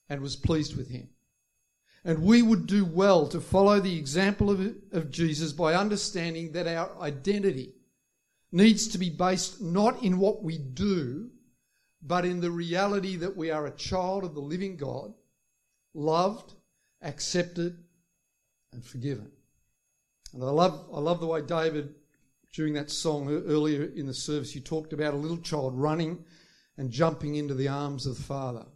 and 0.08 0.20
was 0.20 0.36
pleased 0.36 0.76
with 0.76 0.88
him. 0.88 1.08
And 2.04 2.22
we 2.22 2.42
would 2.42 2.66
do 2.66 2.84
well 2.84 3.26
to 3.28 3.40
follow 3.40 3.80
the 3.80 3.98
example 3.98 4.50
of, 4.50 4.60
of 4.92 5.10
Jesus 5.10 5.52
by 5.52 5.74
understanding 5.74 6.52
that 6.52 6.66
our 6.66 6.96
identity 7.00 7.74
needs 8.52 8.88
to 8.88 8.98
be 8.98 9.10
based 9.10 9.60
not 9.60 10.02
in 10.02 10.18
what 10.18 10.42
we 10.42 10.58
do, 10.58 11.30
but 12.02 12.24
in 12.24 12.40
the 12.40 12.50
reality 12.50 13.16
that 13.16 13.36
we 13.36 13.50
are 13.50 13.66
a 13.66 13.76
child 13.76 14.22
of 14.22 14.34
the 14.34 14.40
living 14.40 14.76
God, 14.76 15.14
loved, 15.94 16.52
accepted, 17.02 17.83
and 18.74 18.84
forgiven. 18.84 19.30
And 20.32 20.42
I 20.42 20.50
love, 20.50 20.88
I 20.92 21.00
love 21.00 21.20
the 21.20 21.26
way 21.26 21.42
David, 21.42 21.94
during 22.52 22.74
that 22.74 22.90
song 22.90 23.28
earlier 23.28 23.84
in 23.84 24.06
the 24.06 24.14
service, 24.14 24.54
you 24.54 24.60
talked 24.60 24.92
about 24.92 25.14
a 25.14 25.16
little 25.16 25.38
child 25.38 25.78
running 25.78 26.24
and 26.76 26.90
jumping 26.90 27.36
into 27.36 27.54
the 27.54 27.68
arms 27.68 28.06
of 28.06 28.16
the 28.16 28.22
Father. 28.22 28.66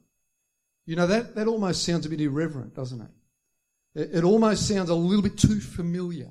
You 0.87 0.97
know, 0.97 1.07
that, 1.07 1.35
that 1.35 1.47
almost 1.47 1.85
sounds 1.85 2.07
a 2.07 2.09
bit 2.09 2.21
irreverent, 2.21 2.75
doesn't 2.75 3.01
it? 3.01 4.01
it? 4.01 4.11
It 4.19 4.25
almost 4.25 4.67
sounds 4.67 4.89
a 4.89 4.95
little 4.95 5.23
bit 5.23 5.37
too 5.37 5.61
familiar. 5.61 6.31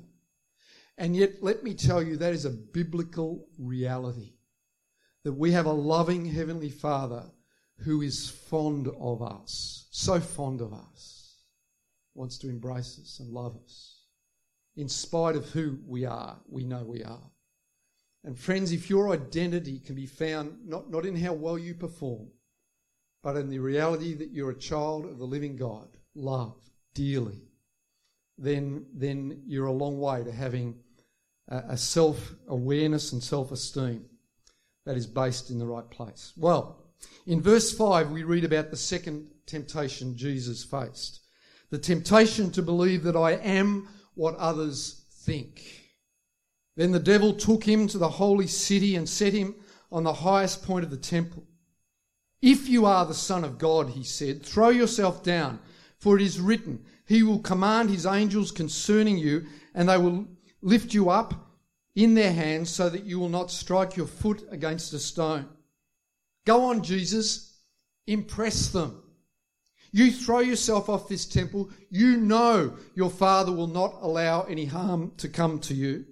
And 0.98 1.16
yet, 1.16 1.44
let 1.44 1.64
me 1.64 1.74
tell 1.74 2.02
you, 2.02 2.18
that 2.18 2.34
is 2.34 2.46
a 2.46 2.50
biblical 2.50 3.48
reality. 3.60 4.34
That 5.24 5.34
we 5.34 5.52
have 5.52 5.68
a 5.68 5.72
loving 5.72 6.26
Heavenly 6.26 6.70
Father 6.70 7.24
who 7.80 8.02
is 8.02 8.30
fond 8.30 8.88
of 9.00 9.22
us, 9.22 9.88
so 9.92 10.20
fond 10.20 10.62
of 10.62 10.74
us, 10.74 11.17
wants 12.18 12.38
to 12.40 12.50
embrace 12.50 13.00
us 13.02 13.20
and 13.20 13.32
love 13.32 13.56
us. 13.64 14.02
In 14.76 14.90
spite 14.90 15.36
of 15.36 15.50
who 15.50 15.80
we 15.86 16.06
are, 16.06 16.38
we 16.50 16.64
know 16.64 16.84
we 16.84 17.04
are. 17.04 17.32
And 18.24 18.38
friends, 18.38 18.72
if 18.72 18.90
your 18.90 19.12
identity 19.12 19.80
can 19.80 19.96
be 19.96 20.06
found 20.06 20.58
not, 20.68 20.90
not 20.90 21.06
in 21.06 21.16
how 21.16 21.34
well 21.34 21.58
you 21.58 21.74
perform, 21.74 22.28
but 23.24 23.38
in 23.38 23.50
the 23.50 23.60
reality 23.60 24.14
that 24.16 24.32
you're 24.32 24.52
a 24.52 24.56
child 24.56 25.06
of 25.06 25.18
the 25.18 25.26
living 25.26 25.56
God, 25.56 25.88
loved 26.16 26.70
dearly, 26.94 27.42
then, 28.38 28.86
then 28.94 29.44
you're 29.46 29.68
a 29.68 29.72
long 29.72 30.00
way 30.00 30.24
to 30.24 30.32
having 30.32 30.76
a, 31.48 31.64
a 31.70 31.78
self 31.78 32.34
awareness 32.48 33.14
and 33.14 33.24
self 33.24 33.52
esteem 33.52 34.06
that 34.86 34.98
is 34.98 35.08
based 35.08 35.50
in 35.50 35.60
the 35.60 35.66
right 35.66 35.90
place. 35.90 36.34
Well, 36.38 36.84
in 37.26 37.42
verse 37.42 37.72
5, 37.76 38.12
we 38.12 38.24
read 38.24 38.44
about 38.44 38.72
the 38.72 38.78
second 38.78 39.30
temptation 39.46 40.18
Jesus 40.18 40.64
faced 40.64 41.22
the 41.70 41.78
temptation 41.78 42.52
to 42.52 42.62
believe 42.62 43.04
that 43.04 43.16
I 43.16 43.34
am 43.34 43.88
what 44.14 44.36
others 44.36 45.06
think. 45.12 45.62
Then 46.76 46.92
the 46.92 47.00
devil 47.00 47.34
took 47.34 47.64
him 47.64 47.88
to 47.88 47.98
the 47.98 48.10
holy 48.10 48.48
city 48.48 48.96
and 48.96 49.08
set 49.08 49.34
him 49.34 49.56
on 49.92 50.04
the 50.04 50.14
highest 50.14 50.64
point 50.64 50.84
of 50.84 50.92
the 50.92 50.98
temple. 50.98 51.44
If 52.42 52.70
you 52.70 52.86
are 52.86 53.06
the 53.06 53.14
Son 53.14 53.44
of 53.44 53.58
God, 53.58 53.90
he 53.90 54.04
said, 54.04 54.44
throw 54.44 54.70
yourself 54.70 55.24
down, 55.24 55.60
for 55.98 56.16
it 56.16 56.22
is 56.22 56.40
written, 56.40 56.84
He 57.06 57.24
will 57.24 57.40
command 57.40 57.90
His 57.90 58.06
angels 58.06 58.52
concerning 58.52 59.18
you, 59.18 59.48
and 59.74 59.90
they 59.90 59.98
will 59.98 60.28
lift 60.62 60.94
you 60.94 61.10
up 61.10 61.34
in 61.96 62.14
their 62.14 62.34
hands 62.34 62.70
so 62.70 62.90
that 62.90 63.06
you 63.06 63.20
will 63.20 63.30
not 63.30 63.50
strike 63.50 63.98
your 63.98 64.06
foot 64.06 64.48
against 64.52 64.94
a 64.94 65.00
stone. 65.00 65.50
Go 66.46 66.66
on, 66.66 66.84
Jesus, 66.84 67.58
impress 68.06 68.70
them. 68.70 69.02
You 69.98 70.12
throw 70.12 70.42
yourself 70.42 70.90
off 70.90 71.10
this 71.10 71.26
temple, 71.26 71.72
you 71.90 72.18
know 72.18 72.78
your 72.94 73.10
Father 73.10 73.52
will 73.52 73.66
not 73.66 73.96
allow 74.00 74.44
any 74.44 74.66
harm 74.66 75.14
to 75.18 75.28
come 75.28 75.58
to 75.62 75.74
you. 75.74 76.06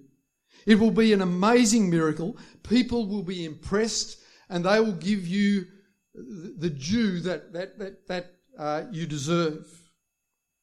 It 0.66 0.80
will 0.80 0.90
be 0.90 1.12
an 1.12 1.22
amazing 1.22 1.88
miracle. 1.88 2.36
People 2.64 3.06
will 3.06 3.22
be 3.22 3.44
impressed 3.44 4.18
and 4.48 4.64
they 4.64 4.80
will 4.80 4.94
give 4.94 5.24
you 5.28 5.66
the 6.14 6.68
due 6.68 7.20
that, 7.20 7.52
that, 7.52 7.78
that, 7.78 8.08
that 8.08 8.32
uh, 8.58 8.82
you 8.90 9.06
deserve. 9.06 9.64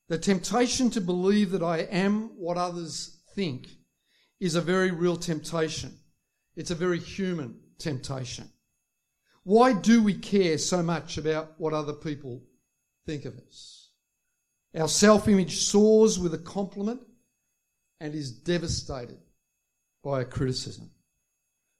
The 0.09 0.17
temptation 0.17 0.89
to 0.89 0.99
believe 0.99 1.51
that 1.51 1.63
I 1.63 1.77
am 1.77 2.37
what 2.37 2.57
others 2.57 3.21
think 3.35 3.69
is 4.41 4.55
a 4.55 4.61
very 4.61 4.91
real 4.91 5.15
temptation. 5.15 5.97
It's 6.57 6.71
a 6.71 6.75
very 6.75 6.99
human 6.99 7.61
temptation. 7.79 8.49
Why 9.43 9.71
do 9.71 10.03
we 10.03 10.13
care 10.13 10.57
so 10.57 10.83
much 10.83 11.17
about 11.17 11.53
what 11.57 11.71
other 11.71 11.93
people 11.93 12.43
think 13.05 13.25
of 13.25 13.37
us? 13.37 13.89
Our 14.75 14.87
self 14.87 15.27
image 15.27 15.57
soars 15.57 16.17
with 16.17 16.33
a 16.33 16.39
compliment 16.39 17.01
and 17.99 18.15
is 18.15 18.31
devastated 18.31 19.19
by 20.03 20.21
a 20.21 20.25
criticism. 20.25 20.91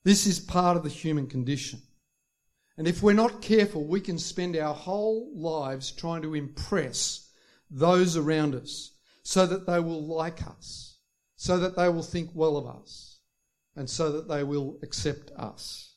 This 0.04 0.28
is 0.28 0.40
part 0.40 0.78
of 0.78 0.84
the 0.84 0.90
human 0.90 1.28
condition. 1.28 1.82
And 2.78 2.88
if 2.88 3.04
we're 3.04 3.14
not 3.14 3.42
careful, 3.42 3.86
we 3.86 4.02
can 4.02 4.18
spend 4.18 4.56
our 4.56 4.74
whole 4.74 5.32
lives 5.36 5.92
trying 5.92 6.24
to 6.24 6.34
impress 6.34 7.30
those 7.70 8.18
around 8.18 8.56
us 8.56 8.92
so 9.24 9.46
that 9.46 9.66
they 9.66 9.80
will 9.80 10.06
like 10.06 10.46
us, 10.46 10.98
so 11.36 11.58
that 11.60 11.76
they 11.76 11.90
will 11.90 12.04
think 12.04 12.32
well 12.34 12.58
of 12.58 12.68
us, 12.68 13.20
and 13.76 13.90
so 13.90 14.12
that 14.12 14.28
they 14.28 14.44
will 14.44 14.80
accept 14.84 15.32
us. 15.32 15.96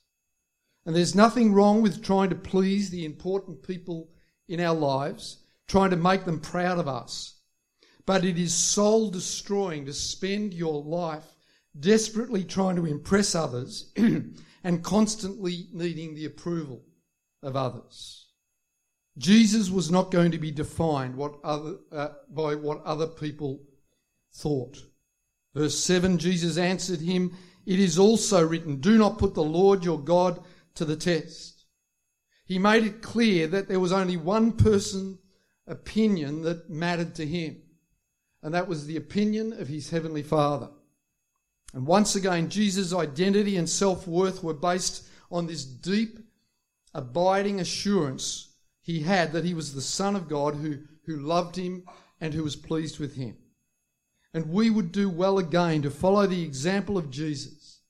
And 0.85 0.95
there's 0.95 1.14
nothing 1.14 1.52
wrong 1.52 1.83
with 1.83 2.04
trying 2.04 2.30
to 2.30 2.37
please 2.37 2.90
the 2.90 3.04
important 3.04 3.62
people 3.62 4.11
in 4.49 4.61
our 4.61 4.75
lives, 4.75 5.38
trying 5.69 5.91
to 5.91 5.97
make 5.97 6.25
them 6.25 6.41
proud 6.41 6.79
of 6.79 6.88
us. 6.88 7.41
But 8.05 8.25
it 8.25 8.38
is 8.38 8.55
soul 8.55 9.11
destroying 9.11 9.87
to 9.87 9.93
spend 9.93 10.55
your 10.55 10.83
life 10.83 11.25
desperately 11.79 12.45
trying 12.45 12.76
to 12.76 12.87
impress 12.87 13.35
others 13.35 13.93
and 14.65 14.85
constantly 14.85 15.69
needing 15.73 16.15
the 16.15 16.25
approval 16.25 16.85
of 17.43 17.57
others. 17.57 18.26
Jesus 19.19 19.71
was 19.71 19.91
not 19.91 20.11
going 20.11 20.31
to 20.33 20.38
be 20.38 20.50
defined 20.50 21.17
what 21.17 21.37
other, 21.43 21.76
uh, 21.91 22.09
by 22.29 22.55
what 22.55 22.83
other 22.85 23.07
people 23.07 23.62
thought. 24.35 24.79
Verse 25.55 25.79
7 25.79 26.19
Jesus 26.19 26.59
answered 26.59 27.00
him, 27.00 27.35
It 27.65 27.81
is 27.81 27.99
also 27.99 28.47
written, 28.47 28.76
Do 28.76 28.99
not 28.99 29.19
put 29.19 29.35
the 29.35 29.43
Lord 29.43 29.85
your 29.85 29.99
God 29.99 30.41
to 30.75 30.85
the 30.85 30.97
test. 30.97 31.55
He 32.47 32.59
made 32.59 32.85
it 32.85 33.03
clear 33.03 33.49
that 33.49 33.69
there 33.69 33.81
was 33.81 33.93
only 33.93 34.17
one 34.17 34.53
person 34.53 35.19
opinion 35.67 36.43
that 36.43 36.71
mattered 36.71 37.15
to 37.17 37.26
him, 37.26 37.61
and 38.43 38.55
that 38.55 38.69
was 38.69 38.87
the 38.87 38.97
opinion 38.97 39.53
of 39.53 39.67
his 39.67 39.91
heavenly 39.91 40.23
Father. 40.23 40.71
And 41.75 41.87
once 41.87 42.15
again, 42.15 42.49
Jesus' 42.49 42.95
identity 42.95 43.57
and 43.57 43.69
self 43.69 44.07
worth 44.07 44.45
were 44.45 44.55
based 44.55 45.07
on 45.31 45.47
this 45.47 45.65
deep, 45.65 46.21
abiding 46.95 47.61
assurance 47.61 48.55
he 48.81 49.00
had 49.00 49.33
that 49.33 49.45
he 49.45 49.53
was 49.53 49.75
the 49.75 49.83
Son 49.83 50.15
of 50.15 50.29
God 50.29 50.55
who, 50.55 50.79
who 51.07 51.17
loved 51.17 51.57
him 51.57 51.83
and 52.21 52.33
who 52.33 52.45
was 52.45 52.55
pleased 52.55 53.00
with 53.00 53.17
him. 53.17 53.37
And 54.33 54.49
we 54.49 54.71
would 54.71 54.93
do 54.93 55.11
well 55.11 55.38
again 55.38 55.83
to 55.83 55.91
follow 55.91 56.26
the 56.26 56.45
example 56.45 56.97
of 56.97 57.11
Jesus 57.11 57.81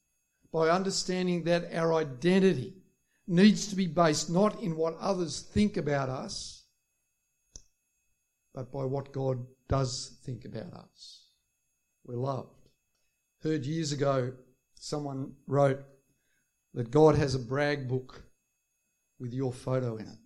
by 0.50 0.70
understanding 0.70 1.44
that 1.44 1.74
our 1.74 1.92
identity 1.92 2.75
needs 3.26 3.66
to 3.68 3.76
be 3.76 3.86
based 3.86 4.30
not 4.30 4.62
in 4.62 4.76
what 4.76 4.96
others 4.98 5.40
think 5.40 5.76
about 5.76 6.08
us, 6.08 6.64
but 8.54 8.72
by 8.72 8.84
what 8.84 9.12
God 9.12 9.44
does 9.68 10.18
think 10.24 10.44
about 10.44 10.72
us. 10.72 11.24
We're 12.04 12.16
loved 12.16 12.56
heard 13.46 13.64
years 13.64 13.92
ago 13.92 14.32
someone 14.74 15.32
wrote 15.46 15.80
that 16.74 16.90
God 16.90 17.16
has 17.16 17.34
a 17.34 17.38
brag 17.38 17.88
book 17.88 18.22
with 19.18 19.32
your 19.32 19.52
photo 19.52 19.96
in 19.96 20.06
it. 20.06 20.18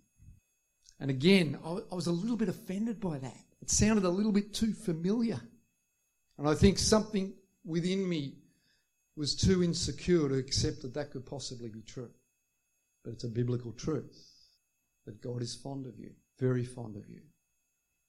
And 0.99 1.09
again, 1.09 1.57
I 1.63 1.95
was 1.95 2.07
a 2.07 2.11
little 2.11 2.37
bit 2.37 2.49
offended 2.49 2.99
by 2.99 3.17
that. 3.19 3.37
it 3.61 3.69
sounded 3.69 4.05
a 4.05 4.09
little 4.09 4.31
bit 4.31 4.53
too 4.53 4.73
familiar. 4.73 5.39
And 6.37 6.47
I 6.47 6.55
think 6.55 6.77
something 6.77 7.33
within 7.63 8.07
me 8.07 8.35
was 9.15 9.35
too 9.35 9.63
insecure 9.63 10.27
to 10.27 10.35
accept 10.35 10.81
that 10.81 10.93
that 10.95 11.11
could 11.11 11.25
possibly 11.25 11.69
be 11.69 11.81
true. 11.81 12.09
But 13.03 13.13
it's 13.13 13.23
a 13.23 13.29
biblical 13.29 13.71
truth 13.71 14.31
that 15.05 15.21
God 15.21 15.41
is 15.41 15.55
fond 15.55 15.87
of 15.87 15.97
you, 15.97 16.11
very 16.39 16.63
fond 16.63 16.95
of 16.95 17.09
you. 17.09 17.21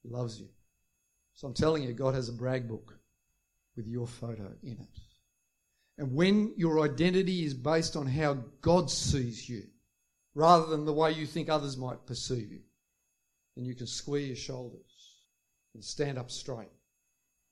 He 0.02 0.10
loves 0.10 0.40
you. 0.40 0.48
So 1.34 1.46
I'm 1.46 1.54
telling 1.54 1.82
you, 1.82 1.92
God 1.92 2.14
has 2.14 2.28
a 2.28 2.32
brag 2.32 2.68
book 2.68 2.98
with 3.76 3.86
your 3.86 4.06
photo 4.06 4.52
in 4.62 4.72
it. 4.72 4.98
And 5.98 6.14
when 6.14 6.52
your 6.56 6.80
identity 6.80 7.44
is 7.44 7.54
based 7.54 7.96
on 7.96 8.06
how 8.06 8.34
God 8.60 8.90
sees 8.90 9.48
you, 9.48 9.62
rather 10.34 10.66
than 10.66 10.84
the 10.84 10.92
way 10.92 11.12
you 11.12 11.26
think 11.26 11.48
others 11.48 11.76
might 11.76 12.06
perceive 12.06 12.50
you, 12.50 12.60
then 13.56 13.64
you 13.64 13.74
can 13.74 13.86
square 13.86 14.20
your 14.20 14.36
shoulders 14.36 15.16
and 15.74 15.84
stand 15.84 16.18
up 16.18 16.30
straight 16.30 16.72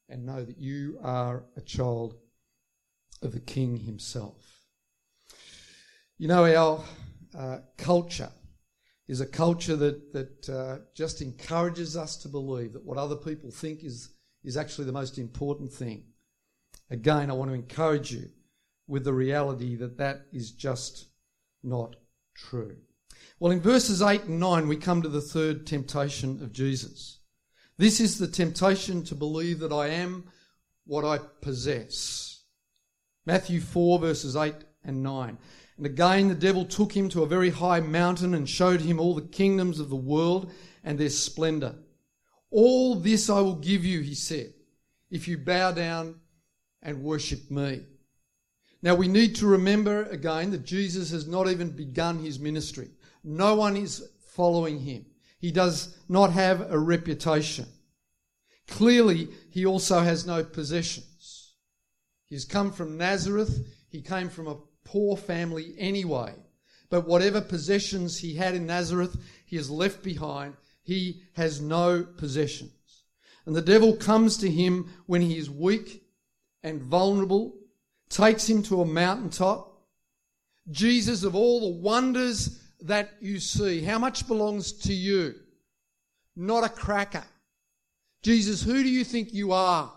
and 0.09 0.26
know 0.26 0.44
that 0.44 0.59
you 0.59 0.99
are 1.02 1.44
a 1.56 1.61
child 1.61 2.16
of 3.23 3.32
the 3.32 3.40
King 3.40 3.76
Himself. 3.76 4.61
You 6.18 6.28
know, 6.28 6.44
our 6.44 6.82
uh, 7.37 7.58
culture 7.76 8.30
is 9.08 9.20
a 9.20 9.26
culture 9.26 9.76
that, 9.76 10.12
that 10.12 10.49
uh, 10.49 10.78
just 10.94 11.20
encourages 11.20 11.96
us 11.96 12.16
to 12.16 12.28
believe 12.28 12.72
that 12.72 12.84
what 12.84 12.96
other 12.96 13.16
people 13.16 13.50
think 13.50 13.82
is, 13.82 14.10
is 14.44 14.56
actually 14.56 14.84
the 14.84 14.92
most 14.92 15.18
important 15.18 15.72
thing. 15.72 16.04
Again, 16.90 17.30
I 17.30 17.34
want 17.34 17.50
to 17.50 17.54
encourage 17.54 18.12
you 18.12 18.30
with 18.87 19.04
the 19.04 19.12
reality 19.12 19.76
that 19.76 19.99
that 19.99 20.26
is 20.32 20.52
just 20.52 21.06
not 21.62 21.96
true. 22.34 22.76
Well, 23.38 23.52
in 23.52 23.60
verses 23.60 24.02
8 24.02 24.25
and 24.25 24.38
9, 24.38 24.68
we 24.68 24.76
come 24.76 25.02
to 25.02 25.08
the 25.08 25.20
third 25.20 25.66
temptation 25.66 26.42
of 26.42 26.52
Jesus. 26.52 27.18
This 27.78 27.99
is 27.99 28.18
the 28.18 28.28
temptation 28.28 29.02
to 29.04 29.14
believe 29.14 29.60
that 29.60 29.72
I 29.72 29.88
am 29.88 30.25
what 30.87 31.04
I 31.04 31.18
possess. 31.40 32.42
Matthew 33.26 33.60
4, 33.60 33.99
verses 33.99 34.37
8 34.37 34.54
and 34.84 35.02
9. 35.02 35.38
And 35.80 35.87
again, 35.87 36.28
the 36.28 36.34
devil 36.34 36.66
took 36.66 36.94
him 36.94 37.08
to 37.08 37.22
a 37.22 37.26
very 37.26 37.49
high 37.49 37.80
mountain 37.80 38.34
and 38.34 38.46
showed 38.46 38.82
him 38.82 39.00
all 39.00 39.14
the 39.14 39.22
kingdoms 39.22 39.80
of 39.80 39.88
the 39.88 39.96
world 39.96 40.52
and 40.84 40.99
their 40.99 41.08
splendor. 41.08 41.75
All 42.50 42.96
this 42.96 43.30
I 43.30 43.40
will 43.40 43.54
give 43.54 43.82
you, 43.82 44.02
he 44.02 44.14
said, 44.14 44.52
if 45.10 45.26
you 45.26 45.38
bow 45.38 45.72
down 45.72 46.16
and 46.82 47.02
worship 47.02 47.50
me. 47.50 47.80
Now 48.82 48.94
we 48.94 49.08
need 49.08 49.37
to 49.37 49.46
remember 49.46 50.02
again 50.10 50.50
that 50.50 50.66
Jesus 50.66 51.12
has 51.12 51.26
not 51.26 51.49
even 51.49 51.70
begun 51.70 52.18
his 52.18 52.38
ministry. 52.38 52.90
No 53.25 53.54
one 53.54 53.78
is 53.78 54.06
following 54.34 54.80
him. 54.80 55.06
He 55.38 55.50
does 55.50 55.96
not 56.10 56.30
have 56.30 56.70
a 56.70 56.78
reputation. 56.78 57.64
Clearly, 58.68 59.28
he 59.49 59.64
also 59.64 60.00
has 60.00 60.26
no 60.26 60.44
possessions. 60.44 61.54
He's 62.26 62.44
come 62.44 62.70
from 62.70 62.99
Nazareth. 62.99 63.66
He 63.88 64.02
came 64.02 64.28
from 64.28 64.46
a 64.46 64.58
poor 64.84 65.16
family 65.16 65.75
anyway. 65.78 66.34
But 66.88 67.06
whatever 67.06 67.40
possessions 67.40 68.18
he 68.18 68.34
had 68.34 68.54
in 68.54 68.66
Nazareth, 68.66 69.16
he 69.46 69.56
has 69.56 69.70
left 69.70 70.02
behind. 70.02 70.56
He 70.82 71.22
has 71.34 71.60
no 71.60 72.02
possessions. 72.02 72.72
And 73.46 73.54
the 73.54 73.62
devil 73.62 73.96
comes 73.96 74.37
to 74.38 74.50
him 74.50 74.92
when 75.06 75.22
he 75.22 75.38
is 75.38 75.49
weak 75.49 76.02
and 76.62 76.82
vulnerable 76.82 77.54
takes 78.08 78.49
him 78.49 78.62
to 78.64 78.82
a 78.82 78.87
mountaintop. 78.87 79.68
Jesus, 80.70 81.22
of 81.22 81.34
all 81.34 81.60
the 81.60 81.78
wonders 81.80 82.60
that 82.82 83.10
you 83.20 83.38
see, 83.38 83.82
how 83.82 83.99
much 83.99 84.26
belongs 84.26 84.72
to 84.72 84.92
you? 84.92 85.34
Not 86.37 86.64
a 86.64 86.68
cracker. 86.68 87.25
Jesus, 88.22 88.62
who 88.62 88.82
do 88.82 88.88
you 88.88 89.04
think 89.04 89.32
you 89.32 89.52
are 89.52 89.92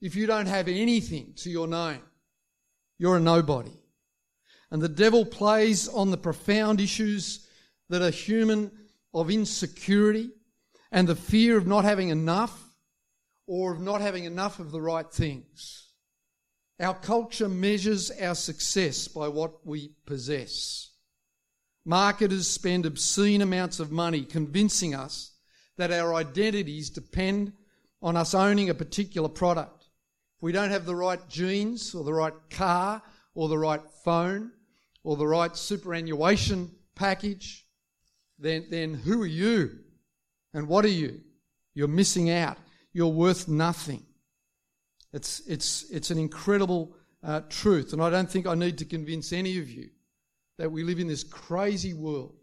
if 0.00 0.16
you 0.16 0.26
don't 0.26 0.46
have 0.46 0.66
anything 0.66 1.34
to 1.36 1.50
your 1.50 1.68
name? 1.68 2.00
You're 2.98 3.16
a 3.16 3.20
nobody. 3.20 3.79
And 4.70 4.80
the 4.80 4.88
devil 4.88 5.24
plays 5.24 5.88
on 5.88 6.10
the 6.10 6.16
profound 6.16 6.80
issues 6.80 7.46
that 7.88 8.02
are 8.02 8.10
human 8.10 8.70
of 9.12 9.30
insecurity 9.30 10.30
and 10.92 11.08
the 11.08 11.16
fear 11.16 11.56
of 11.56 11.66
not 11.66 11.84
having 11.84 12.08
enough 12.08 12.68
or 13.46 13.72
of 13.72 13.80
not 13.80 14.00
having 14.00 14.24
enough 14.24 14.60
of 14.60 14.70
the 14.70 14.80
right 14.80 15.10
things. 15.10 15.88
Our 16.78 16.94
culture 16.94 17.48
measures 17.48 18.10
our 18.12 18.34
success 18.34 19.08
by 19.08 19.28
what 19.28 19.66
we 19.66 19.92
possess. 20.06 20.90
Marketers 21.84 22.46
spend 22.46 22.86
obscene 22.86 23.42
amounts 23.42 23.80
of 23.80 23.90
money 23.90 24.24
convincing 24.24 24.94
us 24.94 25.32
that 25.76 25.90
our 25.90 26.14
identities 26.14 26.90
depend 26.90 27.52
on 28.02 28.16
us 28.16 28.34
owning 28.34 28.70
a 28.70 28.74
particular 28.74 29.28
product. 29.28 29.88
If 30.36 30.42
we 30.42 30.52
don't 30.52 30.70
have 30.70 30.86
the 30.86 30.94
right 30.94 31.20
jeans 31.28 31.94
or 31.94 32.04
the 32.04 32.14
right 32.14 32.34
car 32.50 33.02
or 33.34 33.48
the 33.48 33.58
right 33.58 33.82
phone 34.04 34.52
or 35.02 35.16
the 35.16 35.26
right 35.26 35.56
superannuation 35.56 36.70
package, 36.94 37.66
then, 38.38 38.66
then 38.70 38.94
who 38.94 39.22
are 39.22 39.26
you? 39.26 39.78
And 40.54 40.68
what 40.68 40.84
are 40.84 40.88
you? 40.88 41.20
You're 41.74 41.88
missing 41.88 42.30
out. 42.30 42.58
You're 42.92 43.08
worth 43.08 43.48
nothing. 43.48 44.04
It's, 45.12 45.40
it's, 45.46 45.90
it's 45.90 46.10
an 46.10 46.18
incredible 46.18 46.96
uh, 47.22 47.40
truth. 47.48 47.92
And 47.92 48.02
I 48.02 48.10
don't 48.10 48.30
think 48.30 48.46
I 48.46 48.54
need 48.54 48.78
to 48.78 48.84
convince 48.84 49.32
any 49.32 49.58
of 49.58 49.70
you 49.70 49.90
that 50.58 50.70
we 50.70 50.84
live 50.84 50.98
in 50.98 51.08
this 51.08 51.24
crazy 51.24 51.94
world 51.94 52.34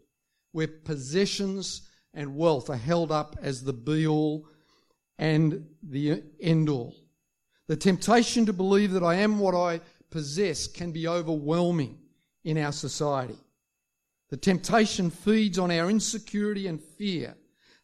where 0.52 0.68
possessions 0.68 1.82
and 2.14 2.36
wealth 2.36 2.70
are 2.70 2.76
held 2.76 3.12
up 3.12 3.36
as 3.42 3.62
the 3.62 3.72
be 3.72 4.06
all 4.06 4.48
and 5.18 5.66
the 5.82 6.22
end 6.40 6.68
all. 6.68 6.94
The 7.66 7.76
temptation 7.76 8.46
to 8.46 8.52
believe 8.52 8.92
that 8.92 9.02
I 9.02 9.16
am 9.16 9.38
what 9.38 9.54
I 9.54 9.80
possess 10.10 10.66
can 10.66 10.90
be 10.90 11.06
overwhelming 11.06 11.98
in 12.44 12.58
our 12.58 12.72
society. 12.72 13.38
The 14.30 14.36
temptation 14.36 15.10
feeds 15.10 15.58
on 15.58 15.70
our 15.70 15.88
insecurity 15.88 16.66
and 16.66 16.80
fear 16.80 17.34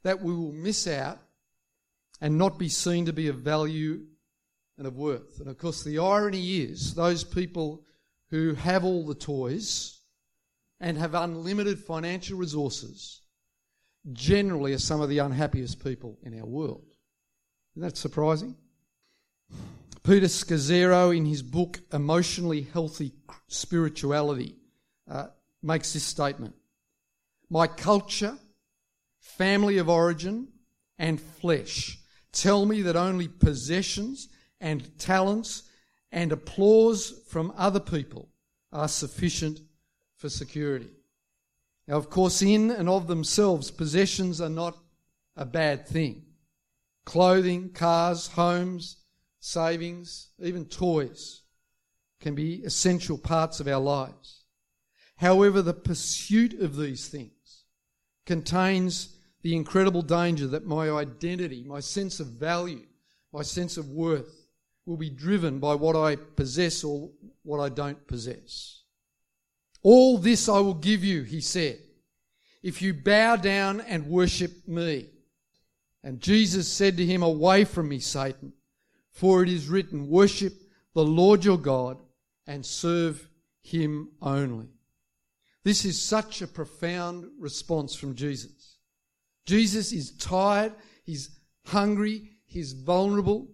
that 0.02 0.22
we 0.22 0.34
will 0.34 0.52
miss 0.52 0.86
out 0.86 1.18
and 2.20 2.38
not 2.38 2.58
be 2.58 2.68
seen 2.68 3.06
to 3.06 3.12
be 3.12 3.28
of 3.28 3.36
value 3.36 4.02
and 4.76 4.86
of 4.86 4.96
worth. 4.96 5.40
And 5.40 5.48
of 5.48 5.58
course, 5.58 5.82
the 5.82 5.98
irony 5.98 6.58
is 6.58 6.94
those 6.94 7.24
people 7.24 7.84
who 8.30 8.54
have 8.54 8.84
all 8.84 9.06
the 9.06 9.14
toys 9.14 10.00
and 10.80 10.98
have 10.98 11.14
unlimited 11.14 11.78
financial 11.78 12.36
resources 12.36 13.22
generally 14.12 14.74
are 14.74 14.78
some 14.78 15.00
of 15.00 15.08
the 15.08 15.18
unhappiest 15.18 15.82
people 15.82 16.18
in 16.22 16.38
our 16.38 16.46
world. 16.46 16.84
Isn't 17.74 17.88
that 17.88 17.96
surprising? 17.96 18.54
Peter 20.04 20.26
Scazzero, 20.26 21.16
in 21.16 21.24
his 21.24 21.42
book 21.42 21.80
Emotionally 21.90 22.60
Healthy 22.60 23.14
Spirituality, 23.48 24.54
uh, 25.10 25.28
makes 25.62 25.94
this 25.94 26.04
statement 26.04 26.54
My 27.48 27.66
culture, 27.66 28.36
family 29.18 29.78
of 29.78 29.88
origin, 29.88 30.48
and 30.98 31.18
flesh 31.18 31.98
tell 32.32 32.66
me 32.66 32.82
that 32.82 32.96
only 32.96 33.28
possessions 33.28 34.28
and 34.60 34.98
talents 34.98 35.62
and 36.12 36.32
applause 36.32 37.22
from 37.28 37.54
other 37.56 37.80
people 37.80 38.28
are 38.72 38.88
sufficient 38.88 39.62
for 40.18 40.28
security. 40.28 40.90
Now, 41.88 41.96
of 41.96 42.10
course, 42.10 42.42
in 42.42 42.70
and 42.70 42.90
of 42.90 43.06
themselves, 43.06 43.70
possessions 43.70 44.38
are 44.38 44.50
not 44.50 44.76
a 45.34 45.46
bad 45.46 45.88
thing. 45.88 46.26
Clothing, 47.06 47.70
cars, 47.70 48.26
homes, 48.28 48.98
savings, 49.44 50.30
even 50.42 50.64
toys 50.64 51.42
can 52.20 52.34
be 52.34 52.62
essential 52.64 53.18
parts 53.18 53.60
of 53.60 53.68
our 53.68 53.80
lives. 53.80 54.44
However, 55.16 55.60
the 55.60 55.74
pursuit 55.74 56.54
of 56.54 56.76
these 56.76 57.08
things 57.08 57.64
contains 58.24 59.18
the 59.42 59.54
incredible 59.54 60.00
danger 60.00 60.46
that 60.46 60.66
my 60.66 60.90
identity, 60.90 61.62
my 61.62 61.80
sense 61.80 62.20
of 62.20 62.28
value, 62.28 62.86
my 63.32 63.42
sense 63.42 63.76
of 63.76 63.90
worth 63.90 64.46
will 64.86 64.96
be 64.96 65.10
driven 65.10 65.58
by 65.58 65.74
what 65.74 65.94
I 65.94 66.16
possess 66.16 66.82
or 66.82 67.10
what 67.42 67.60
I 67.60 67.68
don't 67.68 68.06
possess. 68.06 68.82
All 69.82 70.16
this 70.16 70.48
I 70.48 70.58
will 70.60 70.74
give 70.74 71.04
you, 71.04 71.22
he 71.22 71.42
said, 71.42 71.80
if 72.62 72.80
you 72.80 72.94
bow 72.94 73.36
down 73.36 73.82
and 73.82 74.06
worship 74.06 74.66
me. 74.66 75.10
And 76.02 76.20
Jesus 76.20 76.66
said 76.66 76.96
to 76.96 77.04
him, 77.04 77.22
Away 77.22 77.64
from 77.64 77.88
me, 77.88 77.98
Satan, 77.98 78.54
for 79.14 79.42
it 79.42 79.48
is 79.48 79.68
written, 79.68 80.08
Worship 80.08 80.52
the 80.92 81.04
Lord 81.04 81.44
your 81.44 81.56
God 81.56 81.98
and 82.46 82.66
serve 82.66 83.28
him 83.62 84.10
only. 84.20 84.68
This 85.62 85.84
is 85.84 86.00
such 86.00 86.42
a 86.42 86.46
profound 86.46 87.26
response 87.38 87.94
from 87.94 88.16
Jesus. 88.16 88.76
Jesus 89.46 89.92
is 89.92 90.10
tired, 90.18 90.72
he's 91.04 91.30
hungry, 91.64 92.32
he's 92.44 92.72
vulnerable, 92.72 93.48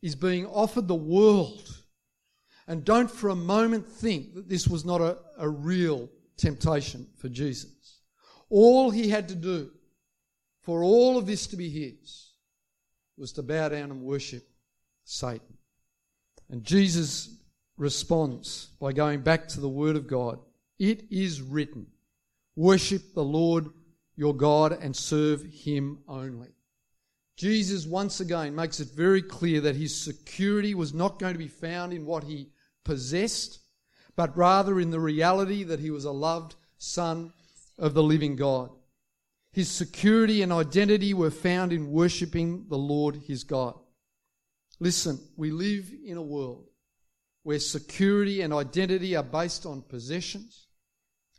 he's 0.00 0.14
being 0.14 0.46
offered 0.46 0.88
the 0.88 0.94
world. 0.94 1.76
And 2.66 2.84
don't 2.84 3.10
for 3.10 3.28
a 3.28 3.36
moment 3.36 3.86
think 3.86 4.34
that 4.34 4.48
this 4.48 4.66
was 4.66 4.84
not 4.84 5.00
a, 5.00 5.18
a 5.38 5.48
real 5.48 6.08
temptation 6.36 7.06
for 7.16 7.28
Jesus. 7.28 8.00
All 8.48 8.90
he 8.90 9.10
had 9.10 9.28
to 9.28 9.34
do 9.34 9.70
for 10.62 10.82
all 10.82 11.16
of 11.16 11.26
this 11.26 11.46
to 11.48 11.56
be 11.56 11.68
his 11.68 12.32
was 13.16 13.32
to 13.32 13.42
bow 13.42 13.68
down 13.68 13.90
and 13.90 14.02
worship 14.02 14.42
Satan. 15.06 15.56
And 16.50 16.64
Jesus 16.64 17.30
responds 17.78 18.70
by 18.80 18.92
going 18.92 19.20
back 19.20 19.48
to 19.48 19.60
the 19.60 19.68
Word 19.68 19.96
of 19.96 20.06
God. 20.06 20.38
It 20.78 21.04
is 21.10 21.40
written, 21.40 21.86
worship 22.56 23.14
the 23.14 23.24
Lord 23.24 23.68
your 24.16 24.34
God 24.34 24.72
and 24.72 24.94
serve 24.94 25.42
him 25.44 26.00
only. 26.08 26.48
Jesus 27.36 27.86
once 27.86 28.20
again 28.20 28.54
makes 28.54 28.80
it 28.80 28.88
very 28.88 29.22
clear 29.22 29.60
that 29.60 29.76
his 29.76 29.98
security 29.98 30.74
was 30.74 30.92
not 30.92 31.18
going 31.18 31.34
to 31.34 31.38
be 31.38 31.48
found 31.48 31.92
in 31.92 32.04
what 32.04 32.24
he 32.24 32.48
possessed, 32.84 33.60
but 34.16 34.36
rather 34.36 34.80
in 34.80 34.90
the 34.90 35.00
reality 35.00 35.62
that 35.62 35.80
he 35.80 35.90
was 35.90 36.04
a 36.04 36.10
loved 36.10 36.56
son 36.78 37.32
of 37.78 37.94
the 37.94 38.02
living 38.02 38.36
God. 38.36 38.70
His 39.52 39.70
security 39.70 40.42
and 40.42 40.52
identity 40.52 41.14
were 41.14 41.30
found 41.30 41.72
in 41.72 41.92
worshipping 41.92 42.66
the 42.68 42.78
Lord 42.78 43.16
his 43.26 43.44
God. 43.44 43.78
Listen, 44.78 45.18
we 45.36 45.50
live 45.50 45.90
in 46.04 46.16
a 46.16 46.22
world 46.22 46.66
where 47.42 47.58
security 47.58 48.42
and 48.42 48.52
identity 48.52 49.16
are 49.16 49.22
based 49.22 49.64
on 49.64 49.82
possessions, 49.82 50.66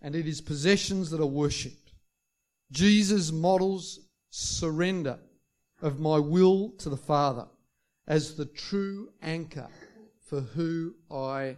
and 0.01 0.15
it 0.15 0.27
is 0.27 0.41
possessions 0.41 1.09
that 1.11 1.21
are 1.21 1.25
worshipped. 1.25 1.91
Jesus 2.71 3.31
models 3.31 3.99
surrender 4.29 5.19
of 5.81 5.99
my 5.99 6.17
will 6.17 6.69
to 6.79 6.89
the 6.89 6.97
Father 6.97 7.47
as 8.07 8.35
the 8.35 8.45
true 8.45 9.09
anchor 9.21 9.67
for 10.25 10.41
who 10.41 10.95
I 11.11 11.57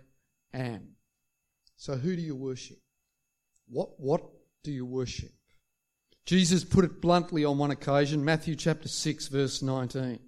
am. 0.54 0.96
So, 1.78 1.96
who 1.96 2.16
do 2.16 2.22
you 2.22 2.36
worship? 2.36 2.80
What, 3.68 4.00
what 4.00 4.24
do 4.64 4.72
you 4.72 4.86
worship? 4.86 5.32
Jesus 6.26 6.64
put 6.64 6.86
it 6.86 7.02
bluntly 7.02 7.46
on 7.46 7.58
one 7.58 7.72
occasion, 7.72 8.26
Matthew 8.26 8.56
chapter 8.56 8.88
6, 8.88 9.28
verse 9.28 9.62
19. 9.62 10.20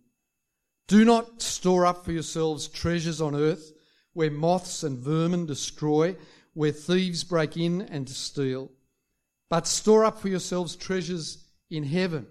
Do 0.87 1.05
not 1.05 1.41
store 1.41 1.85
up 1.85 2.05
for 2.05 2.11
yourselves 2.11 2.67
treasures 2.67 3.21
on 3.21 3.35
earth 3.35 3.71
where 4.13 4.31
moths 4.31 4.83
and 4.83 4.99
vermin 4.99 5.45
destroy, 5.45 6.15
where 6.53 6.71
thieves 6.71 7.23
break 7.23 7.55
in 7.55 7.81
and 7.81 8.09
steal, 8.09 8.69
but 9.49 9.67
store 9.67 10.03
up 10.03 10.19
for 10.19 10.27
yourselves 10.27 10.75
treasures 10.75 11.45
in 11.69 11.83
heaven 11.83 12.27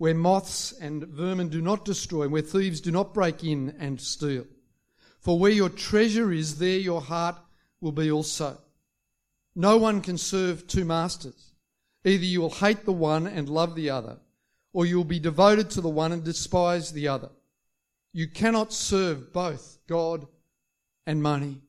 where 0.00 0.14
moths 0.14 0.72
and 0.80 1.02
vermin 1.08 1.50
do 1.50 1.60
not 1.60 1.84
destroy, 1.84 2.26
where 2.26 2.40
thieves 2.40 2.80
do 2.80 2.90
not 2.90 3.12
break 3.12 3.44
in 3.44 3.76
and 3.78 4.00
steal. 4.00 4.46
For 5.18 5.38
where 5.38 5.52
your 5.52 5.68
treasure 5.68 6.32
is, 6.32 6.56
there 6.56 6.78
your 6.78 7.02
heart 7.02 7.36
will 7.82 7.92
be 7.92 8.10
also. 8.10 8.56
No 9.54 9.76
one 9.76 10.00
can 10.00 10.16
serve 10.16 10.66
two 10.66 10.86
masters. 10.86 11.52
Either 12.02 12.24
you 12.24 12.40
will 12.40 12.48
hate 12.48 12.86
the 12.86 12.94
one 12.94 13.26
and 13.26 13.46
love 13.50 13.74
the 13.74 13.90
other, 13.90 14.16
or 14.72 14.86
you 14.86 14.96
will 14.96 15.04
be 15.04 15.20
devoted 15.20 15.68
to 15.68 15.82
the 15.82 15.90
one 15.90 16.12
and 16.12 16.24
despise 16.24 16.92
the 16.92 17.08
other. 17.08 17.28
You 18.12 18.28
cannot 18.28 18.72
serve 18.72 19.32
both 19.32 19.78
God 19.86 20.26
and 21.06 21.22
money. 21.22 21.60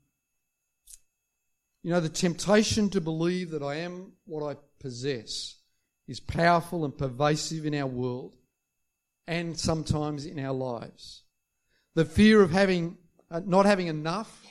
You 1.83 1.91
know, 1.91 1.99
the 1.99 2.09
temptation 2.09 2.89
to 2.91 3.01
believe 3.01 3.51
that 3.51 3.63
I 3.63 3.75
am 3.77 4.13
what 4.25 4.43
I 4.43 4.57
possess 4.79 5.55
is 6.07 6.19
powerful 6.19 6.85
and 6.85 6.97
pervasive 6.97 7.65
in 7.65 7.75
our 7.75 7.87
world 7.87 8.35
and 9.27 9.57
sometimes 9.57 10.25
in 10.25 10.39
our 10.39 10.53
lives. 10.53 11.23
The 11.95 12.05
fear 12.05 12.41
of 12.41 12.51
having, 12.51 12.97
uh, 13.29 13.41
not 13.45 13.65
having 13.65 13.87
enough 13.87 14.45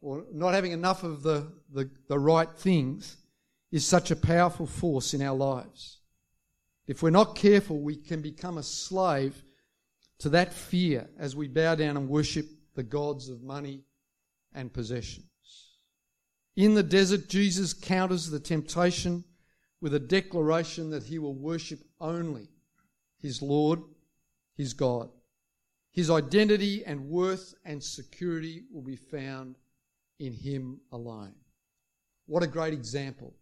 or 0.00 0.24
not 0.32 0.54
having 0.54 0.72
enough 0.72 1.02
of 1.02 1.22
the, 1.22 1.52
the, 1.72 1.90
the 2.08 2.18
right 2.18 2.50
things 2.56 3.16
is 3.72 3.86
such 3.86 4.10
a 4.10 4.16
powerful 4.16 4.66
force 4.66 5.14
in 5.14 5.22
our 5.22 5.36
lives. 5.36 5.98
If 6.86 7.02
we're 7.02 7.10
not 7.10 7.34
careful, 7.34 7.80
we 7.80 7.96
can 7.96 8.22
become 8.22 8.58
a 8.58 8.62
slave 8.62 9.42
to 10.18 10.28
that 10.30 10.52
fear 10.52 11.08
as 11.18 11.36
we 11.36 11.48
bow 11.48 11.74
down 11.74 11.96
and 11.96 12.08
worship 12.08 12.46
the 12.74 12.82
gods 12.82 13.28
of 13.28 13.42
money 13.42 13.82
and 14.54 14.72
possessions. 14.72 15.26
In 16.56 16.74
the 16.74 16.82
desert, 16.82 17.28
Jesus 17.28 17.74
counters 17.74 18.30
the 18.30 18.40
temptation 18.40 19.24
with 19.80 19.94
a 19.94 20.00
declaration 20.00 20.90
that 20.90 21.04
he 21.04 21.18
will 21.18 21.34
worship 21.34 21.80
only 22.00 22.48
his 23.20 23.42
Lord, 23.42 23.80
his 24.56 24.72
God. 24.72 25.10
His 25.92 26.10
identity 26.10 26.84
and 26.84 27.08
worth 27.08 27.54
and 27.64 27.82
security 27.82 28.64
will 28.72 28.82
be 28.82 28.96
found 28.96 29.56
in 30.18 30.32
him 30.32 30.80
alone. 30.92 31.34
What 32.26 32.42
a 32.42 32.46
great 32.46 32.72
example 32.72 33.34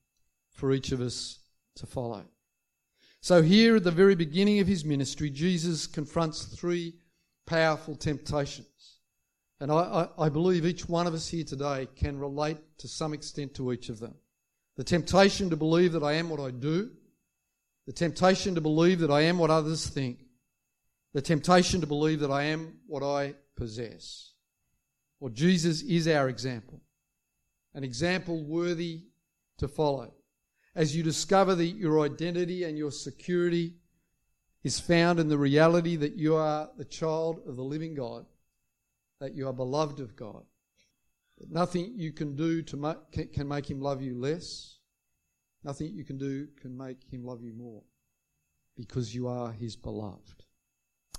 for 0.51 0.73
each 0.73 0.93
of 0.93 1.01
us 1.01 1.39
to 1.77 1.87
follow. 1.87 2.25
So, 3.25 3.41
here 3.41 3.77
at 3.77 3.85
the 3.85 3.91
very 3.91 4.15
beginning 4.15 4.59
of 4.59 4.67
his 4.67 4.85
ministry, 4.85 5.31
Jesus 5.31 5.87
confronts 5.87 6.45
three 6.45 6.93
powerful 7.47 7.97
temptations. 7.97 8.99
And 9.61 9.73
I, 9.73 10.09
I, 10.19 10.27
I, 10.27 10.29
believe 10.29 10.67
each 10.67 10.91
one 10.91 11.07
of 11.07 11.15
us 11.15 11.27
here 11.27 11.43
today 11.43 11.89
can 11.97 12.19
relate 12.19 12.59
to 12.77 12.87
some 12.87 13.15
extent 13.15 13.55
to 13.55 13.73
each 13.73 13.89
of 13.89 13.99
them. 13.99 14.15
The 14.77 14.85
temptation 14.85 15.49
to 15.49 15.57
believe 15.57 15.93
that 15.93 16.03
I 16.03 16.13
am 16.13 16.29
what 16.29 16.39
I 16.39 16.51
do, 16.51 16.91
the 17.87 17.95
temptation 17.95 18.57
to 18.57 18.61
believe 18.61 19.01
that 19.01 19.11
I 19.11 19.23
am 19.23 19.39
what 19.39 19.51
others 19.51 19.87
think, 19.87 20.19
the 21.15 21.23
temptation 21.23 21.81
to 21.81 21.87
believe 21.87 22.21
that 22.21 22.31
I 22.31 22.43
am 22.43 22.75
what 22.87 23.03
I 23.03 23.37
possess. 23.57 24.35
Well, 25.19 25.33
Jesus 25.33 25.81
is 25.81 26.07
our 26.09 26.29
example, 26.29 26.83
an 27.73 27.85
example 27.85 28.45
worthy 28.45 29.05
to 29.57 29.67
follow 29.67 30.13
as 30.75 30.97
you 30.97 31.03
discover 31.03 31.55
that 31.55 31.67
your 31.67 32.05
identity 32.05 32.65
and 32.65 32.77
your 32.77 32.91
security 32.91 33.75
is 34.63 34.81
found 34.81 35.21
in 35.21 35.29
the 35.29 35.39
reality 35.39 35.95
that 35.97 36.17
you 36.17 36.35
are 36.35 36.71
the 36.77 36.85
child 36.85 37.41
of 37.47 37.57
the 37.57 37.63
living 37.63 37.95
God, 37.95 38.27
that 39.21 39.35
you 39.35 39.47
are 39.47 39.53
beloved 39.53 40.01
of 40.01 40.17
God, 40.17 40.43
that 41.39 41.51
nothing 41.51 41.93
you 41.97 42.13
can 42.13 42.35
do 42.35 42.63
to 42.63 42.97
can 43.33 43.47
make 43.47 43.71
him 43.71 43.81
love 43.81 44.03
you 44.03 44.19
less, 44.19 44.79
nothing 45.63 45.95
you 45.95 46.05
can 46.05 46.19
do 46.19 46.49
can 46.61 46.77
make 46.77 46.99
him 47.11 47.25
love 47.25 47.43
you 47.43 47.53
more, 47.53 47.83
because 48.77 49.15
you 49.15 49.29
are 49.29 49.53
his 49.53 49.77
beloved. 49.77 50.45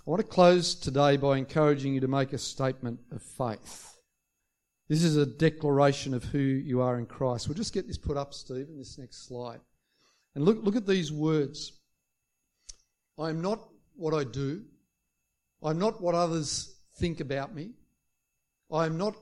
I 0.06 0.10
want 0.10 0.22
to 0.22 0.28
close 0.28 0.76
today 0.76 1.18
by 1.18 1.38
encouraging 1.38 1.94
you 1.94 2.00
to 2.02 2.08
make 2.08 2.34
a 2.34 2.38
statement 2.38 3.00
of 3.12 3.22
faith. 3.22 3.95
This 4.88 5.04
is 5.04 5.18
a 5.18 5.26
declaration 5.26 6.14
of 6.14 6.24
who 6.24 6.38
you 6.38 6.82
are 6.82 7.00
in 7.00 7.08
Christ. 7.08 7.48
We'll 7.48 7.56
just 7.56 7.74
get 7.74 7.88
this 7.88 7.98
put 7.98 8.18
up, 8.18 8.34
Stephen, 8.34 8.78
this 8.78 8.98
next 8.98 9.28
slide. 9.28 9.60
And 10.36 10.46
look, 10.46 10.60
look 10.62 10.76
at 10.76 10.86
these 10.86 11.12
words. 11.12 11.74
I 13.18 13.30
am 13.30 13.42
not 13.42 13.68
what 13.96 14.14
I 14.14 14.24
do. 14.24 14.64
I'm 15.64 15.80
not 15.80 16.02
what 16.02 16.14
others 16.14 16.76
think 16.98 17.20
about 17.20 17.56
me. 17.56 17.72
I 18.72 18.86
am 18.86 18.98
not 18.98 19.16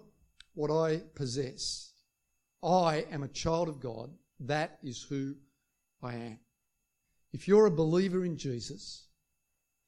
what 0.54 0.71
I 0.71 1.02
possess. 1.15 1.93
I 2.62 3.06
am 3.12 3.23
a 3.23 3.28
child 3.30 3.69
of 3.69 3.80
God. 3.80 4.10
That 4.41 4.80
is 4.84 5.02
who 5.04 5.36
I 6.02 6.15
am. 6.15 6.39
If 7.32 7.47
you're 7.47 7.67
a 7.67 7.71
believer 7.71 8.26
in 8.26 8.38
Jesus, 8.38 9.08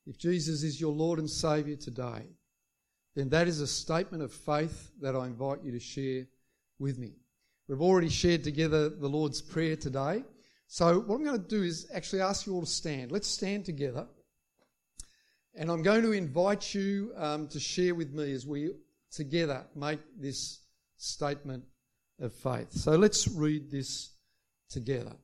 if 0.05 0.17
Jesus 0.17 0.63
is 0.63 0.79
your 0.79 0.93
Lord 0.93 1.19
and 1.19 1.29
Saviour 1.29 1.77
today, 1.77 2.27
then 3.15 3.30
that 3.30 3.47
is 3.47 3.62
a 3.62 3.67
statement 3.67 4.21
of 4.21 4.32
faith 4.32 4.91
that 5.01 5.15
I 5.15 5.25
invite 5.25 5.63
you 5.63 5.71
to 5.71 5.80
share 5.80 6.28
with 6.80 6.99
me. 6.99 7.13
We've 7.67 7.82
already 7.82 8.10
shared 8.10 8.43
together 8.43 8.89
the 8.89 9.08
Lord's 9.08 9.41
Prayer 9.41 9.75
today. 9.75 10.23
So, 10.67 10.99
what 10.99 11.15
I'm 11.15 11.23
going 11.23 11.41
to 11.41 11.47
do 11.47 11.63
is 11.63 11.88
actually 11.93 12.21
ask 12.21 12.45
you 12.45 12.54
all 12.54 12.62
to 12.62 12.67
stand. 12.67 13.12
Let's 13.12 13.28
stand 13.28 13.65
together. 13.65 14.06
And 15.56 15.71
I'm 15.71 15.82
going 15.82 16.01
to 16.04 16.12
invite 16.12 16.75
you 16.75 17.13
um, 17.15 17.47
to 17.47 17.60
share 17.60 17.95
with 17.95 18.13
me 18.13 18.34
as 18.34 18.45
we 18.45 18.71
together 19.12 19.65
make 19.75 19.99
this 20.19 20.60
statement 20.97 21.63
of 22.19 22.34
faith. 22.34 22.71
So, 22.71 22.91
let's 22.95 23.28
read 23.28 23.71
this 23.71 24.12
together. 24.69 25.15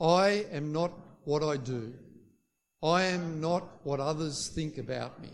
I 0.00 0.46
am 0.52 0.72
not 0.72 0.92
what 1.24 1.42
I 1.42 1.56
do, 1.56 1.92
I 2.82 3.02
am 3.04 3.40
not 3.40 3.64
what 3.84 4.00
others 4.00 4.48
think 4.48 4.78
about 4.78 5.20
me. 5.20 5.30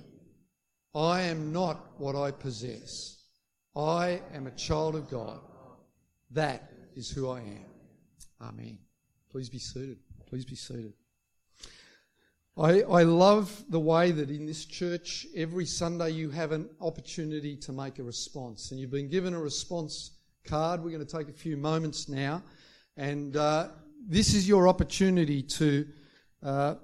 I 0.95 1.23
am 1.23 1.53
not 1.53 1.93
what 1.99 2.17
I 2.17 2.31
possess. 2.31 3.17
I 3.77 4.21
am 4.35 4.47
a 4.47 4.53
child 4.53 4.95
of 4.95 5.09
God. 5.09 5.41
That 6.31 6.73
is 6.97 7.11
who 7.11 7.31
I 7.31 7.41
am. 7.41 7.67
Amen. 8.41 8.79
Please 9.31 9.49
be 9.49 9.59
seated. 9.59 9.99
Please 10.27 10.45
be 10.45 10.57
seated. 10.57 10.93
I, 12.57 12.83
I 12.83 13.03
love 13.05 13.65
the 13.69 13.79
way 13.79 14.11
that 14.11 14.31
in 14.31 14.45
this 14.45 14.65
church, 14.65 15.27
every 15.37 15.65
Sunday 15.65 16.11
you 16.11 16.31
have 16.31 16.51
an 16.51 16.69
opportunity 16.81 17.57
to 17.59 17.73
make 17.73 18.01
a 18.01 18.03
response. 18.03 18.73
And 18.73 18.81
you've 18.81 18.91
been 18.91 19.09
given 19.09 19.33
a 19.33 19.41
response 19.41 20.19
card. 20.45 20.83
We're 20.83 20.91
going 20.91 21.07
to 21.07 21.17
take 21.17 21.29
a 21.29 21.33
few 21.39 21.57
moments 21.57 22.09
now. 22.09 22.43
And 22.97 23.37
uh, 23.37 23.69
this 24.09 24.35
is 24.35 24.49
your 24.49 24.67
opportunity 24.67 25.41
to 25.43 25.87
uh, 26.43 26.75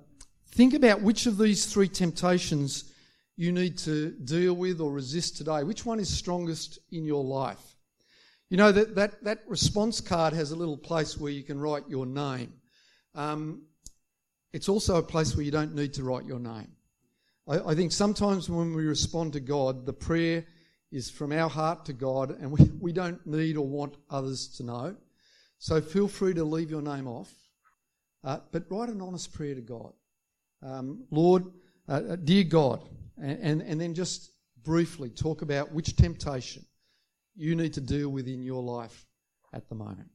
think 0.53 0.75
about 0.75 1.01
which 1.01 1.27
of 1.27 1.39
these 1.39 1.67
three 1.67 1.89
temptations 1.89 2.94
you 3.37 3.53
need 3.53 3.79
to 3.79 4.13
deal 4.13 4.55
with 4.55 4.81
or 4.81 4.93
resist 4.93 5.37
today? 5.37 5.65
Which 5.65 5.85
one 5.85 5.99
is 5.99 6.09
strongest 6.09 6.79
in 6.93 7.05
your 7.05 7.25
life? 7.25 7.77
You 8.51 8.57
know, 8.57 8.73
that, 8.73 8.95
that, 8.95 9.25
that 9.25 9.41
response 9.49 10.01
card 10.01 10.35
has 10.35 10.51
a 10.51 10.57
little 10.57 10.77
place 10.77 11.19
where 11.19 11.33
you 11.33 11.43
can 11.43 11.59
write 11.59 11.89
your 11.89 12.07
name. 12.07 12.53
Um, 13.15 13.63
it's 14.53 14.69
also 14.69 14.97
a 14.97 15.03
place 15.03 15.35
where 15.35 15.45
you 15.45 15.51
don't 15.51 15.75
need 15.75 15.95
to 15.95 16.05
write 16.05 16.27
your 16.27 16.39
name. 16.39 16.69
I, 17.49 17.59
I 17.71 17.75
think 17.75 17.91
sometimes 17.93 18.49
when 18.49 18.75
we 18.75 18.85
respond 18.85 19.33
to 19.33 19.41
God, 19.41 19.87
the 19.87 19.93
prayer 19.93 20.45
is 20.93 21.11
from 21.11 21.33
our 21.33 21.51
heart 21.51 21.85
to 21.87 21.93
God, 21.93 22.39
and 22.41 22.53
we, 22.53 22.71
we 22.81 22.93
don't 22.93 23.25
need 23.27 23.57
or 23.57 23.67
want 23.67 23.97
others 24.11 24.47
to 24.57 24.63
know. 24.63 24.97
So 25.59 25.81
feel 25.81 26.07
free 26.07 26.35
to 26.35 26.45
leave 26.45 26.71
your 26.71 26.83
name 26.83 27.09
off, 27.09 27.33
uh, 28.23 28.39
but 28.53 28.71
write 28.71 28.91
an 28.91 29.01
honest 29.01 29.33
prayer 29.33 29.55
to 29.57 29.61
God. 29.61 29.93
Um, 30.63 31.05
Lord, 31.11 31.47
uh, 31.89 32.01
uh 32.11 32.17
dear 32.17 32.45
God, 32.45 32.89
and, 33.21 33.39
and, 33.41 33.63
and 33.63 33.81
then 33.81 33.95
just 33.95 34.31
briefly 34.63 35.11
talk 35.11 35.43
about 35.43 35.73
which 35.73 35.97
temptation 35.97 36.65
you 37.35 37.55
need 37.55 37.75
to 37.75 37.81
deal 37.81 38.09
with 38.09 38.29
in 38.29 38.43
your 38.43 38.63
life 38.63 39.07
at 39.53 39.69
the 39.69 39.75
moment. 39.75 40.09